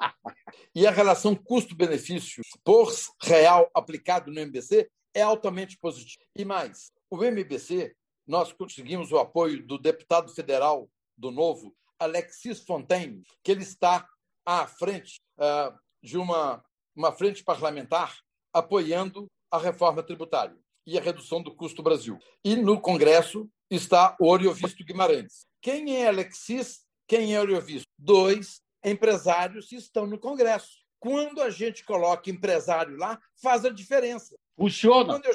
[0.74, 6.24] e a relação custo-benefício por real aplicado no MBC é altamente positiva.
[6.36, 7.94] E mais, o MBC,
[8.26, 14.06] nós conseguimos o apoio do deputado federal do Novo, Alexis Fontaine, que ele está
[14.46, 16.64] à frente uh, de uma,
[16.94, 18.18] uma frente parlamentar
[18.52, 20.56] apoiando a reforma tributária
[20.86, 22.18] e a redução do custo Brasil.
[22.44, 25.46] E no Congresso está o Oriovisto Guimarães.
[25.60, 26.84] Quem é Alexis?
[27.06, 27.88] Quem é Oriovisto?
[27.98, 30.78] Dois empresários que estão no Congresso.
[30.98, 34.36] Quando a gente coloca empresário lá, faz a diferença.
[34.56, 35.14] Funciona.
[35.14, 35.34] Quando eu,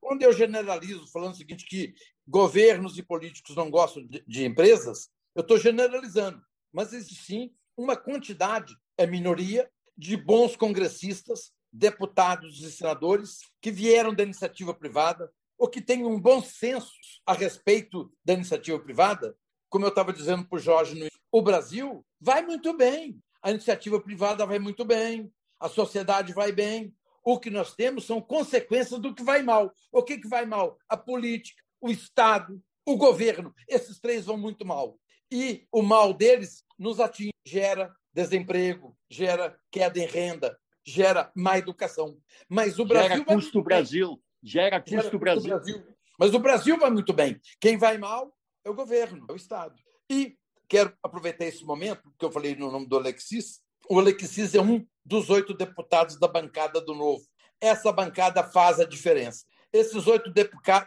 [0.00, 1.94] quando eu generalizo, falando o seguinte, que
[2.26, 6.40] governos e políticos não gostam de, de empresas, eu estou generalizando.
[6.72, 14.14] Mas existe sim uma quantidade, é minoria, de bons congressistas, deputados e senadores que vieram
[14.14, 16.92] da iniciativa privada ou que têm um bom senso
[17.26, 19.36] a respeito da iniciativa privada.
[19.68, 24.44] Como eu estava dizendo para o Jorge, o Brasil vai muito bem, a iniciativa privada
[24.46, 26.94] vai muito bem, a sociedade vai bem.
[27.24, 29.72] O que nós temos são consequências do que vai mal.
[29.92, 30.78] O que, que vai mal?
[30.88, 33.54] A política, o Estado, o governo.
[33.68, 34.98] Esses três vão muito mal.
[35.30, 42.16] E o mal deles nos atinge, gera desemprego, gera queda em renda, gera má educação.
[42.48, 43.16] Mas o Brasil.
[43.16, 44.22] Gera custo Brasil.
[44.42, 45.50] Gera custo gera Brasil.
[45.50, 45.86] Brasil.
[46.18, 47.38] Mas o Brasil vai muito bem.
[47.60, 48.34] Quem vai mal
[48.64, 49.76] é o governo, é o Estado.
[50.10, 50.36] E
[50.68, 53.60] quero aproveitar esse momento, que eu falei no nome do Alexis.
[53.88, 57.24] O Alexis é um dos oito deputados da bancada do Novo.
[57.60, 59.46] Essa bancada faz a diferença.
[59.72, 60.30] Esses oito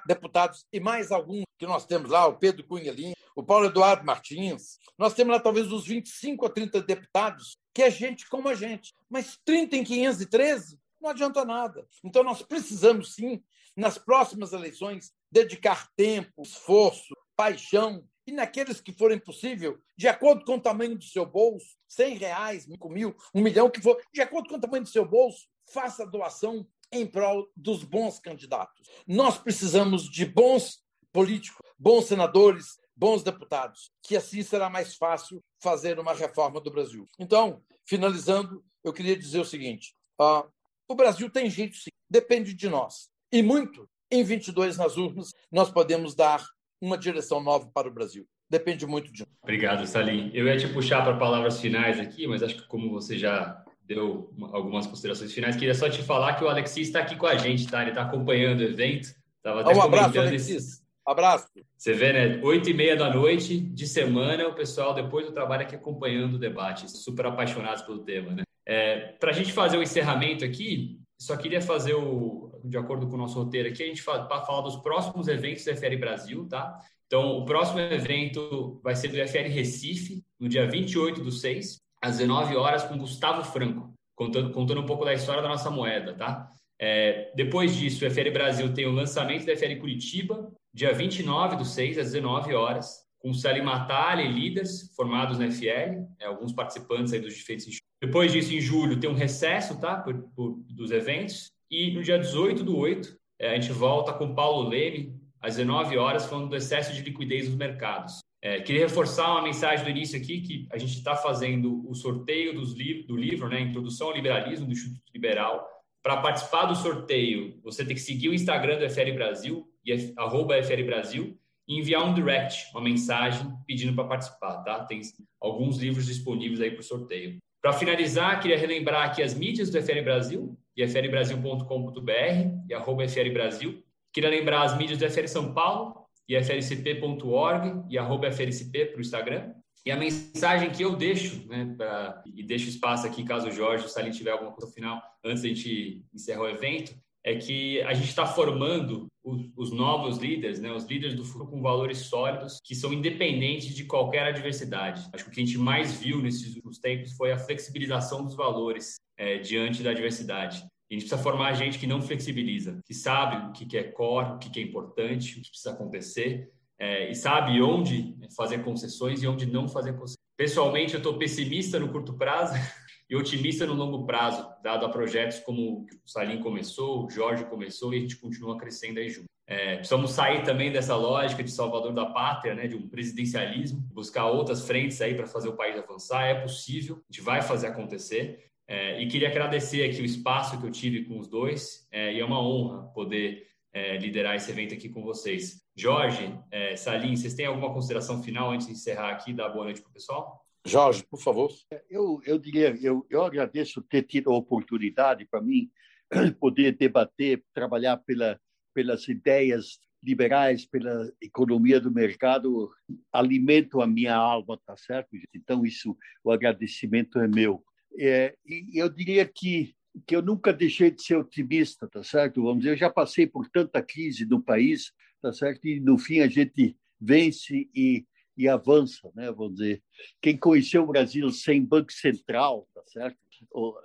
[0.06, 4.06] deputados e mais alguns que nós temos lá, o Pedro Cunha Lima, o Paulo Eduardo
[4.06, 8.56] Martins, nós temos lá talvez uns 25 a 30 deputados que é gente como a
[8.56, 8.94] gente.
[9.10, 11.88] Mas 30 em 513 não adianta nada.
[12.04, 13.44] Então nós precisamos sim,
[13.76, 20.56] nas próximas eleições, dedicar tempo, esforço, paixão e naqueles que forem possível, de acordo com
[20.56, 24.50] o tamanho do seu bolso, 100 reais, cinco mil, um milhão, que for, de acordo
[24.50, 28.90] com o tamanho do seu bolso, faça doação em prol dos bons candidatos.
[29.08, 36.00] Nós precisamos de bons políticos, bons senadores, bons deputados, que assim será mais fácil fazer
[36.00, 37.08] uma reforma do Brasil.
[37.18, 40.48] Então, finalizando, eu queria dizer o seguinte: uh,
[40.88, 43.10] o Brasil tem jeito sim, depende de nós.
[43.32, 46.46] E muito, em 22 nas urnas, nós podemos dar
[46.82, 48.28] uma direção nova para o Brasil.
[48.50, 49.30] Depende muito de nós.
[49.44, 50.32] Obrigado, Salim.
[50.34, 54.34] Eu ia te puxar para palavras finais aqui, mas acho que como você já deu
[54.52, 57.68] algumas considerações finais, queria só te falar que o Alexis está aqui com a gente,
[57.68, 57.82] tá?
[57.82, 59.14] Ele está acompanhando o evento.
[59.42, 60.56] Tava até um abraço, Alexis.
[60.56, 60.82] Esse...
[61.06, 61.48] Abraço.
[61.78, 62.42] Você vê, né?
[62.44, 66.40] Oito e meia da noite de semana, o pessoal depois do trabalho aqui acompanhando o
[66.40, 68.44] debate, super apaixonados pelo tema, né?
[68.66, 73.16] É, Para a gente fazer o encerramento aqui, só queria fazer o, de acordo com
[73.16, 76.78] o nosso roteiro aqui, a gente para falar dos próximos eventos do FR Brasil, tá?
[77.08, 82.18] Então, o próximo evento vai ser do FR Recife, no dia 28 do 6, às
[82.18, 86.50] 19 horas, com Gustavo Franco, contando, contando um pouco da história da nossa moeda, tá?
[86.80, 91.66] É, depois disso, o FR Brasil tem o lançamento da FR Curitiba, dia 29 do
[91.66, 97.14] 6, às 19 horas, com Salim Matalha e líderes formados na FL, é, alguns participantes
[97.14, 101.52] aí dos diferentes Depois disso, em julho, tem um recesso tá, por, por, dos eventos.
[101.72, 105.98] E no dia 18 do 8, é, a gente volta com Paulo Leme, às 19
[105.98, 108.20] horas, falando do excesso de liquidez nos mercados.
[108.44, 112.54] É, queria reforçar uma mensagem do início aqui, que a gente está fazendo o sorteio
[112.54, 115.66] dos li do livro, né, Introdução ao Liberalismo, do Instituto Liberal.
[116.04, 120.62] Para participar do sorteio, você tem que seguir o Instagram do FL Brasil, e arroba
[120.62, 124.84] FL Brasil, e enviar um direct, uma mensagem pedindo para participar, tá?
[124.84, 125.00] Tem
[125.40, 127.38] alguns livros disponíveis aí para o sorteio.
[127.62, 133.84] Para finalizar, queria relembrar aqui as mídias do FL Brasil, ifrbrasil.com.br e arroba FL Brasil.
[134.14, 139.54] Queria lembrar as mídias do FL São Paulo, iflcp.org e arroba FLCP para o Instagram.
[139.86, 143.86] E a mensagem que eu deixo, né, pra, e deixo espaço aqui caso o Jorge
[143.86, 146.94] o Salim tiver alguma coisa final antes da gente encerrar o evento,
[147.24, 151.48] é que a gente está formando os, os, novos líderes, né, os líderes do futuro
[151.48, 155.08] com valores sólidos, que são independentes de qualquer adversidade.
[155.14, 158.36] Acho que o que a gente mais viu nesses últimos tempos foi a flexibilização dos
[158.36, 160.66] valores é, diante da adversidade.
[160.90, 164.40] A gente precisa formar gente que não flexibiliza, que sabe o que é core, o
[164.40, 166.50] que é importante, o que precisa acontecer,
[166.80, 170.18] é, e sabe onde fazer concessões e onde não fazer concessões.
[170.36, 172.56] Pessoalmente, eu estou pessimista no curto prazo
[173.08, 177.94] e otimista no longo prazo, dado a projetos como o Salim começou, o Jorge começou
[177.94, 179.28] e a gente continua crescendo aí junto.
[179.46, 184.28] É, precisamos sair também dessa lógica de salvador da pátria, né, de um presidencialismo, buscar
[184.28, 186.24] outras frentes aí para fazer o país avançar.
[186.24, 188.51] É possível, a gente vai fazer acontecer.
[188.72, 192.22] É, e queria agradecer aqui o espaço que eu tive com os dois, é, e
[192.22, 195.62] é uma honra poder é, liderar esse evento aqui com vocês.
[195.76, 199.66] Jorge, é, Salim, vocês têm alguma consideração final antes de encerrar aqui e dar boa
[199.66, 200.42] noite para o pessoal?
[200.66, 201.52] Jorge, por favor.
[201.90, 205.70] Eu, eu diria, eu, eu agradeço ter tido a oportunidade para mim
[206.40, 208.40] poder debater, trabalhar pela,
[208.74, 212.72] pelas ideias liberais, pela economia do mercado,
[213.12, 215.10] alimento a minha alma, tá certo?
[215.36, 217.62] Então isso, o agradecimento é meu.
[217.98, 219.74] É, e eu diria que
[220.08, 222.42] que eu nunca deixei de ser otimista, tá certo?
[222.42, 225.68] Vamos dizer, eu já passei por tanta crise no país, tá certo?
[225.68, 228.06] E no fim a gente vence e
[228.38, 229.32] e avança, né?
[229.32, 229.84] Vamos dizer,
[230.22, 233.18] quem conheceu o Brasil sem banco central, tá certo?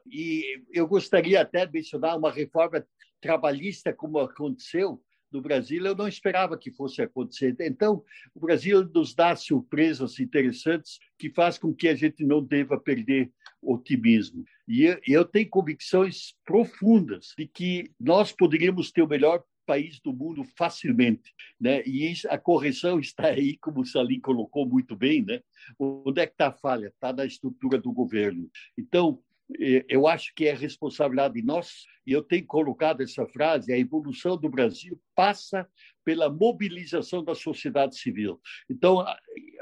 [0.06, 2.86] E eu gostaria até de mencionar uma reforma
[3.20, 5.02] trabalhista como aconteceu
[5.32, 7.54] no Brasil, eu não esperava que fosse acontecer.
[7.60, 8.02] Então,
[8.34, 13.30] o Brasil nos dá surpresas interessantes que faz com que a gente não deva perder
[13.62, 14.44] otimismo.
[14.68, 20.44] E eu tenho convicções profundas de que nós poderíamos ter o melhor país do mundo
[20.56, 21.82] facilmente, né?
[21.84, 25.40] E a correção está aí, como o Salim colocou muito bem, né?
[25.78, 26.86] Onde é que está a falha?
[26.86, 28.48] Está na estrutura do governo.
[28.78, 29.20] Então,
[29.60, 33.78] eh, eu acho que é responsabilidade de nós, e eu tenho colocado essa frase: a
[33.78, 35.68] evolução do Brasil passa
[36.04, 38.40] pela mobilização da sociedade civil.
[38.70, 39.04] Então,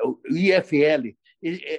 [0.05, 1.17] o IFL,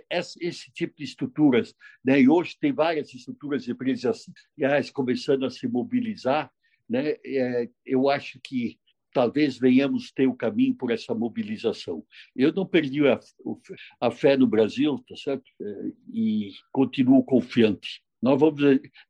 [0.09, 1.73] esse, tipo de estruturas,
[2.03, 2.21] né?
[2.21, 6.51] e hoje tem várias estruturas empresariais começando a se mobilizar,
[6.87, 7.15] né?
[7.25, 8.77] É, eu acho que
[9.11, 12.05] talvez venhamos ter o caminho por essa mobilização.
[12.35, 13.19] Eu não perdi a,
[14.01, 15.49] a fé no Brasil, tá certo?
[15.61, 18.03] É, e continuo confiante.
[18.21, 18.61] Nós vamos,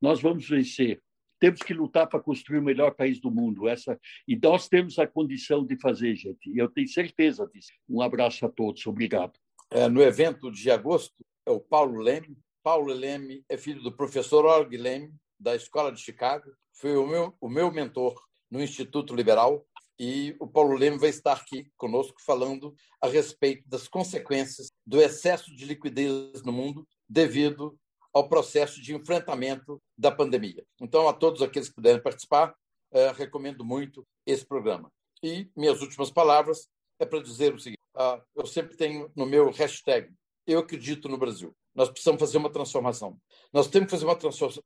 [0.02, 1.02] nós vamos vencer.
[1.40, 3.68] Temos que lutar para construir o melhor país do mundo.
[3.68, 6.52] Essa e nós temos a condição de fazer, gente.
[6.56, 7.72] Eu tenho certeza disso.
[7.90, 8.86] Um abraço a todos.
[8.86, 9.34] Obrigado.
[9.76, 11.14] É, no evento de agosto
[11.46, 12.38] é o Paulo Leme.
[12.64, 16.50] Paulo Leme é filho do professor Org Leme da Escola de Chicago.
[16.72, 18.16] Foi o meu, o meu mentor
[18.50, 19.68] no Instituto Liberal
[20.00, 25.54] e o Paulo Leme vai estar aqui conosco falando a respeito das consequências do excesso
[25.54, 27.78] de liquidez no mundo devido
[28.14, 30.66] ao processo de enfrentamento da pandemia.
[30.80, 32.56] Então, a todos aqueles que puderem participar,
[32.94, 34.90] eh, recomendo muito esse programa.
[35.22, 39.52] E minhas últimas palavras é para dizer o seguinte: ah, eu sempre tenho no meu
[39.52, 40.10] hashtag
[40.48, 41.56] eu acredito no Brasil.
[41.74, 43.18] Nós precisamos fazer uma transformação.
[43.52, 44.18] Nós temos que fazer uma,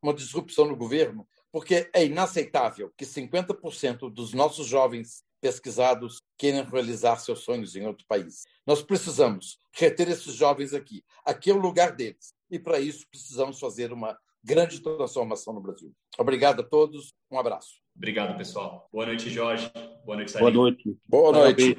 [0.01, 7.15] uma disrupção no governo, porque é inaceitável que 50% dos nossos jovens pesquisados queiram realizar
[7.17, 8.43] seus sonhos em outro país.
[8.67, 11.03] Nós precisamos reter esses jovens aqui.
[11.25, 12.33] Aqui é o lugar deles.
[12.51, 15.93] E para isso precisamos fazer uma grande transformação no Brasil.
[16.17, 17.13] Obrigado a todos.
[17.31, 17.79] Um abraço.
[17.95, 18.87] Obrigado, pessoal.
[18.91, 19.71] Boa noite, Jorge.
[20.05, 20.43] Boa noite, Salim.
[20.43, 20.97] Boa noite.
[21.07, 21.77] Boa noite.